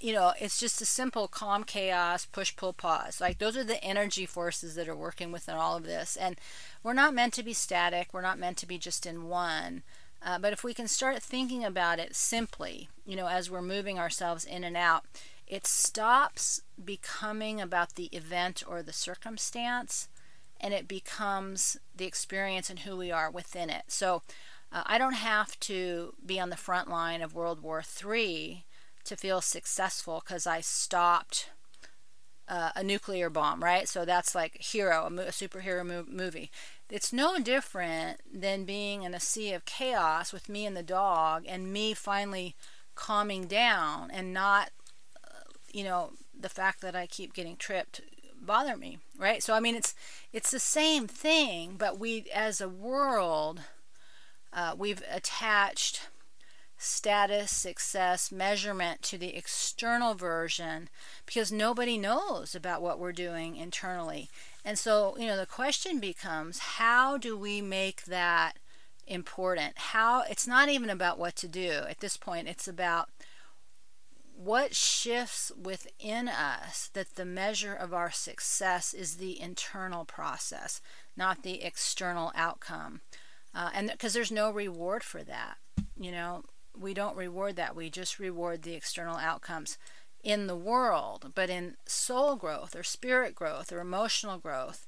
you 0.00 0.14
know, 0.14 0.32
it's 0.40 0.58
just 0.58 0.80
a 0.80 0.86
simple 0.86 1.28
calm 1.28 1.62
chaos, 1.62 2.24
push, 2.24 2.56
pull, 2.56 2.72
pause. 2.72 3.20
Like 3.20 3.38
those 3.38 3.56
are 3.56 3.64
the 3.64 3.82
energy 3.84 4.24
forces 4.24 4.74
that 4.74 4.88
are 4.88 4.96
working 4.96 5.30
within 5.30 5.56
all 5.56 5.76
of 5.76 5.84
this. 5.84 6.16
And 6.16 6.36
we're 6.82 6.94
not 6.94 7.12
meant 7.12 7.34
to 7.34 7.42
be 7.42 7.52
static, 7.52 8.08
we're 8.12 8.22
not 8.22 8.38
meant 8.38 8.56
to 8.58 8.66
be 8.66 8.78
just 8.78 9.04
in 9.04 9.28
one. 9.28 9.82
Uh, 10.22 10.38
but 10.38 10.52
if 10.52 10.64
we 10.64 10.74
can 10.74 10.88
start 10.88 11.22
thinking 11.22 11.64
about 11.64 11.98
it 11.98 12.14
simply, 12.14 12.88
you 13.06 13.16
know, 13.16 13.26
as 13.26 13.50
we're 13.50 13.62
moving 13.62 13.98
ourselves 13.98 14.44
in 14.44 14.64
and 14.64 14.76
out, 14.76 15.04
it 15.46 15.66
stops 15.66 16.62
becoming 16.82 17.60
about 17.60 17.94
the 17.94 18.06
event 18.06 18.62
or 18.66 18.82
the 18.82 18.92
circumstance 18.92 20.08
and 20.60 20.74
it 20.74 20.86
becomes 20.86 21.76
the 21.96 22.04
experience 22.04 22.70
and 22.70 22.80
who 22.80 22.96
we 22.96 23.10
are 23.10 23.30
within 23.30 23.70
it. 23.70 23.84
So 23.88 24.22
uh, 24.72 24.82
I 24.86 24.98
don't 24.98 25.14
have 25.14 25.58
to 25.60 26.14
be 26.24 26.38
on 26.38 26.50
the 26.50 26.56
front 26.56 26.88
line 26.88 27.22
of 27.22 27.34
World 27.34 27.62
War 27.62 27.82
III 27.82 28.64
to 29.04 29.16
feel 29.16 29.40
successful 29.40 30.22
because 30.24 30.46
I 30.46 30.60
stopped 30.60 31.50
uh, 32.48 32.70
a 32.74 32.82
nuclear 32.82 33.30
bomb, 33.30 33.62
right? 33.62 33.88
So 33.88 34.04
that's 34.04 34.34
like 34.34 34.60
hero, 34.60 35.06
a, 35.06 35.10
mo- 35.10 35.22
a 35.22 35.26
superhero 35.26 35.86
mo- 35.86 36.04
movie. 36.08 36.50
It's 36.90 37.12
no 37.12 37.38
different 37.38 38.20
than 38.30 38.64
being 38.64 39.04
in 39.04 39.14
a 39.14 39.20
sea 39.20 39.52
of 39.52 39.64
chaos 39.64 40.32
with 40.32 40.48
me 40.48 40.66
and 40.66 40.76
the 40.76 40.82
dog, 40.82 41.44
and 41.48 41.72
me 41.72 41.94
finally 41.94 42.56
calming 42.96 43.46
down 43.46 44.10
and 44.10 44.34
not, 44.34 44.70
uh, 45.24 45.44
you 45.72 45.84
know, 45.84 46.10
the 46.38 46.48
fact 46.48 46.80
that 46.80 46.96
I 46.96 47.06
keep 47.06 47.34
getting 47.34 47.56
tripped 47.56 48.00
bother 48.40 48.76
me, 48.76 48.98
right? 49.18 49.42
So 49.42 49.54
I 49.54 49.60
mean, 49.60 49.74
it's 49.74 49.94
it's 50.32 50.50
the 50.50 50.60
same 50.60 51.06
thing, 51.06 51.74
but 51.78 51.98
we 51.98 52.26
as 52.34 52.60
a 52.60 52.68
world, 52.68 53.60
uh, 54.52 54.74
we've 54.76 55.02
attached 55.10 56.08
status, 56.82 57.50
success, 57.50 58.32
measurement 58.32 59.02
to 59.02 59.18
the 59.18 59.36
external 59.36 60.14
version 60.14 60.88
because 61.26 61.52
nobody 61.52 61.98
knows 61.98 62.54
about 62.54 62.80
what 62.80 62.98
we're 62.98 63.12
doing 63.12 63.54
internally. 63.54 64.30
And 64.64 64.78
so, 64.78 65.14
you 65.18 65.26
know, 65.26 65.36
the 65.36 65.44
question 65.44 66.00
becomes 66.00 66.58
how 66.58 67.18
do 67.18 67.36
we 67.36 67.60
make 67.60 68.04
that 68.04 68.54
important? 69.06 69.74
How 69.76 70.22
it's 70.22 70.46
not 70.46 70.70
even 70.70 70.88
about 70.88 71.18
what 71.18 71.36
to 71.36 71.48
do 71.48 71.82
at 71.88 72.00
this 72.00 72.16
point, 72.16 72.48
it's 72.48 72.66
about 72.66 73.10
what 74.42 74.74
shifts 74.74 75.52
within 75.60 76.26
us 76.26 76.88
that 76.94 77.16
the 77.16 77.26
measure 77.26 77.74
of 77.74 77.92
our 77.92 78.10
success 78.10 78.94
is 78.94 79.16
the 79.16 79.38
internal 79.38 80.06
process, 80.06 80.80
not 81.14 81.42
the 81.42 81.62
external 81.62 82.32
outcome. 82.34 83.02
Uh, 83.54 83.68
and 83.74 83.90
because 83.90 84.14
there's 84.14 84.32
no 84.32 84.50
reward 84.50 85.04
for 85.04 85.22
that. 85.22 85.58
You 85.98 86.10
know, 86.10 86.44
we 86.78 86.94
don't 86.94 87.16
reward 87.16 87.56
that. 87.56 87.76
We 87.76 87.90
just 87.90 88.18
reward 88.18 88.62
the 88.62 88.72
external 88.72 89.16
outcomes 89.16 89.76
in 90.24 90.46
the 90.46 90.56
world. 90.56 91.32
But 91.34 91.50
in 91.50 91.76
soul 91.84 92.36
growth 92.36 92.74
or 92.74 92.82
spirit 92.82 93.34
growth 93.34 93.70
or 93.70 93.80
emotional 93.80 94.38
growth, 94.38 94.86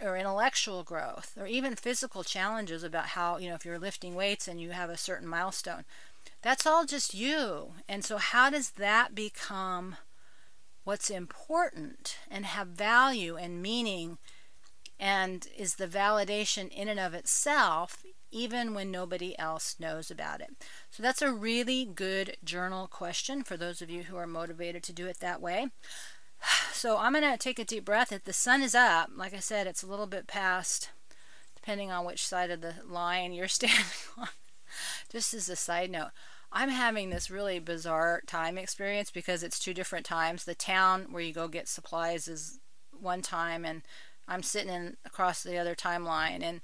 or 0.00 0.16
intellectual 0.16 0.84
growth 0.84 1.36
or 1.40 1.46
even 1.46 1.74
physical 1.74 2.22
challenges 2.22 2.84
about 2.84 3.06
how, 3.06 3.38
you 3.38 3.48
know, 3.48 3.54
if 3.56 3.64
you're 3.64 3.78
lifting 3.78 4.14
weights 4.14 4.46
and 4.46 4.60
you 4.60 4.70
have 4.70 4.90
a 4.90 4.96
certain 4.96 5.26
milestone. 5.26 5.84
That's 6.42 6.66
all 6.66 6.84
just 6.84 7.14
you. 7.14 7.74
And 7.88 8.04
so, 8.04 8.18
how 8.18 8.50
does 8.50 8.72
that 8.72 9.14
become 9.14 9.96
what's 10.84 11.10
important 11.10 12.18
and 12.30 12.44
have 12.44 12.68
value 12.68 13.36
and 13.36 13.62
meaning 13.62 14.18
and 14.98 15.46
is 15.56 15.76
the 15.76 15.86
validation 15.86 16.68
in 16.68 16.88
and 16.88 17.00
of 17.00 17.14
itself 17.14 18.04
even 18.30 18.72
when 18.72 18.90
nobody 18.90 19.38
else 19.38 19.76
knows 19.78 20.10
about 20.10 20.40
it? 20.40 20.50
So 20.90 21.02
that's 21.02 21.22
a 21.22 21.32
really 21.32 21.84
good 21.84 22.36
journal 22.42 22.88
question 22.88 23.42
for 23.42 23.56
those 23.56 23.82
of 23.82 23.90
you 23.90 24.04
who 24.04 24.16
are 24.16 24.26
motivated 24.26 24.82
to 24.84 24.92
do 24.92 25.06
it 25.06 25.20
that 25.20 25.40
way. 25.40 25.68
So 26.72 26.98
I'm 26.98 27.12
going 27.12 27.22
to 27.22 27.38
take 27.38 27.60
a 27.60 27.64
deep 27.64 27.84
breath. 27.84 28.10
If 28.10 28.24
the 28.24 28.32
sun 28.32 28.60
is 28.60 28.74
up, 28.74 29.10
like 29.14 29.32
I 29.32 29.38
said, 29.38 29.68
it's 29.68 29.84
a 29.84 29.86
little 29.86 30.08
bit 30.08 30.26
past, 30.26 30.90
depending 31.54 31.92
on 31.92 32.04
which 32.04 32.26
side 32.26 32.50
of 32.50 32.60
the 32.60 32.74
line 32.84 33.32
you're 33.32 33.46
standing 33.60 33.84
on. 34.18 34.28
Just 35.10 35.34
as 35.34 35.48
a 35.48 35.56
side 35.56 35.90
note, 35.90 36.10
I'm 36.52 36.68
having 36.68 37.10
this 37.10 37.30
really 37.30 37.58
bizarre 37.58 38.22
time 38.26 38.58
experience 38.58 39.10
because 39.10 39.42
it's 39.42 39.58
two 39.58 39.74
different 39.74 40.04
times. 40.04 40.44
The 40.44 40.54
town 40.54 41.06
where 41.10 41.22
you 41.22 41.32
go 41.32 41.48
get 41.48 41.68
supplies 41.68 42.28
is 42.28 42.60
one 42.98 43.22
time, 43.22 43.64
and 43.64 43.82
I'm 44.28 44.42
sitting 44.42 44.72
in 44.72 44.96
across 45.04 45.42
the 45.42 45.58
other 45.58 45.74
timeline, 45.74 46.42
and 46.42 46.60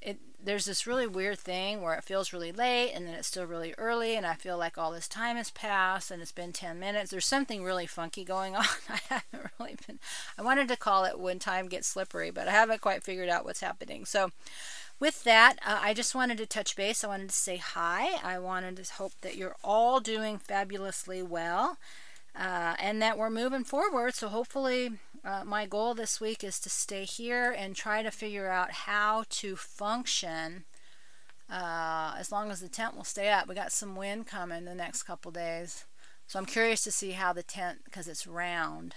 it 0.00 0.18
there's 0.42 0.66
this 0.66 0.86
really 0.86 1.06
weird 1.06 1.38
thing 1.38 1.82
where 1.82 1.94
it 1.94 2.04
feels 2.04 2.32
really 2.32 2.52
late 2.52 2.92
and 2.92 3.06
then 3.06 3.14
it's 3.14 3.26
still 3.26 3.46
really 3.46 3.74
early 3.78 4.14
and 4.14 4.24
I 4.24 4.34
feel 4.34 4.56
like 4.56 4.78
all 4.78 4.92
this 4.92 5.08
time 5.08 5.36
has 5.36 5.50
passed 5.50 6.10
and 6.10 6.22
it's 6.22 6.30
been 6.30 6.52
10 6.52 6.78
minutes. 6.78 7.10
There's 7.10 7.26
something 7.26 7.64
really 7.64 7.86
funky 7.86 8.22
going 8.22 8.54
on. 8.56 8.64
I 8.88 9.00
haven't 9.08 9.50
really 9.58 9.76
been 9.86 9.98
I 10.38 10.42
wanted 10.42 10.68
to 10.68 10.76
call 10.76 11.04
it 11.04 11.18
when 11.18 11.38
time 11.38 11.68
gets 11.68 11.88
slippery, 11.88 12.30
but 12.30 12.46
I 12.46 12.52
haven't 12.52 12.80
quite 12.80 13.02
figured 13.02 13.28
out 13.28 13.44
what's 13.44 13.60
happening. 13.60 14.04
So 14.04 14.30
with 14.98 15.24
that, 15.24 15.56
uh, 15.64 15.78
I 15.82 15.94
just 15.94 16.14
wanted 16.14 16.38
to 16.38 16.46
touch 16.46 16.74
base. 16.76 17.04
I 17.04 17.08
wanted 17.08 17.28
to 17.28 17.34
say 17.34 17.58
hi. 17.58 18.18
I 18.24 18.38
wanted 18.38 18.76
to 18.76 18.92
hope 18.94 19.12
that 19.20 19.36
you're 19.36 19.56
all 19.62 20.00
doing 20.00 20.38
fabulously 20.38 21.22
well 21.22 21.78
uh, 22.34 22.74
and 22.78 23.00
that 23.02 23.18
we're 23.18 23.30
moving 23.30 23.64
forward. 23.64 24.14
So, 24.14 24.28
hopefully, 24.28 24.92
uh, 25.24 25.44
my 25.44 25.66
goal 25.66 25.94
this 25.94 26.20
week 26.20 26.42
is 26.42 26.58
to 26.60 26.70
stay 26.70 27.04
here 27.04 27.50
and 27.50 27.74
try 27.74 28.02
to 28.02 28.10
figure 28.10 28.48
out 28.48 28.70
how 28.72 29.24
to 29.30 29.56
function 29.56 30.64
uh, 31.50 32.14
as 32.18 32.32
long 32.32 32.50
as 32.50 32.60
the 32.60 32.68
tent 32.68 32.96
will 32.96 33.04
stay 33.04 33.28
up. 33.28 33.48
We 33.48 33.54
got 33.54 33.72
some 33.72 33.96
wind 33.96 34.26
coming 34.26 34.64
the 34.64 34.74
next 34.74 35.04
couple 35.04 35.30
days. 35.30 35.84
So, 36.26 36.38
I'm 36.38 36.46
curious 36.46 36.82
to 36.84 36.92
see 36.92 37.12
how 37.12 37.32
the 37.32 37.42
tent, 37.42 37.80
because 37.84 38.08
it's 38.08 38.26
round, 38.26 38.94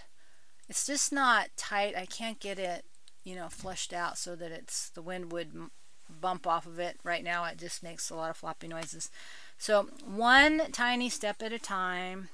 it's 0.68 0.86
just 0.86 1.12
not 1.12 1.50
tight. 1.58 1.96
I 1.98 2.06
can't 2.06 2.40
get 2.40 2.58
it, 2.58 2.86
you 3.24 3.36
know, 3.36 3.50
flushed 3.50 3.92
out 3.92 4.18
so 4.18 4.36
that 4.36 4.52
it's 4.52 4.90
the 4.90 5.02
wind 5.02 5.32
would 5.32 5.70
bump 6.10 6.48
off 6.48 6.66
of 6.66 6.80
it. 6.80 7.00
Right 7.04 7.24
now, 7.24 7.46
it 7.46 7.58
just 7.58 7.84
makes 7.84 8.10
a 8.10 8.16
lot 8.16 8.30
of 8.30 8.38
floppy 8.38 8.68
noises. 8.68 9.10
So, 9.58 9.90
one 10.06 10.72
tiny 10.72 11.10
step 11.10 11.42
at 11.42 11.54
a 11.54 11.60
time. 11.60 12.30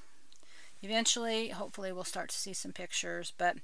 Eventually, 0.81 1.49
hopefully, 1.49 1.91
we'll 1.91 2.03
start 2.03 2.29
to 2.29 2.37
see 2.37 2.53
some 2.53 2.71
pictures, 2.71 3.33
but 3.37 3.57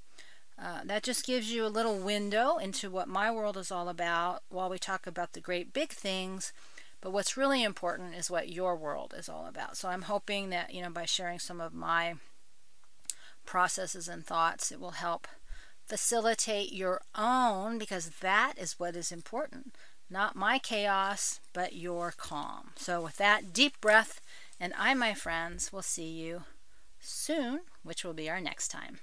uh, 0.61 0.81
that 0.85 1.03
just 1.03 1.25
gives 1.25 1.51
you 1.51 1.65
a 1.65 1.67
little 1.67 1.97
window 1.97 2.57
into 2.57 2.89
what 2.89 3.07
my 3.07 3.31
world 3.31 3.57
is 3.57 3.71
all 3.71 3.89
about 3.89 4.43
while 4.49 4.69
we 4.69 4.77
talk 4.77 5.07
about 5.07 5.33
the 5.33 5.39
great 5.39 5.73
big 5.73 5.89
things. 5.89 6.53
But 7.01 7.11
what's 7.11 7.35
really 7.35 7.63
important 7.63 8.13
is 8.13 8.29
what 8.29 8.49
your 8.49 8.75
world 8.75 9.13
is 9.17 9.27
all 9.27 9.47
about. 9.47 9.75
So 9.75 9.89
I'm 9.89 10.03
hoping 10.03 10.51
that, 10.51 10.73
you 10.73 10.83
know, 10.83 10.91
by 10.91 11.05
sharing 11.05 11.39
some 11.39 11.59
of 11.59 11.73
my 11.73 12.15
processes 13.43 14.07
and 14.07 14.23
thoughts, 14.23 14.71
it 14.71 14.79
will 14.79 14.91
help 14.91 15.27
facilitate 15.87 16.71
your 16.71 17.01
own 17.15 17.79
because 17.79 18.09
that 18.21 18.53
is 18.55 18.79
what 18.79 18.95
is 18.95 19.11
important. 19.11 19.75
Not 20.11 20.35
my 20.35 20.59
chaos, 20.59 21.39
but 21.53 21.73
your 21.73 22.11
calm. 22.11 22.71
So, 22.75 23.01
with 23.01 23.15
that 23.15 23.53
deep 23.53 23.79
breath, 23.79 24.19
and 24.59 24.73
I, 24.77 24.93
my 24.93 25.13
friends, 25.13 25.71
will 25.71 25.81
see 25.81 26.09
you 26.09 26.43
soon, 26.99 27.61
which 27.81 28.03
will 28.03 28.13
be 28.13 28.29
our 28.29 28.41
next 28.41 28.67
time. 28.67 28.99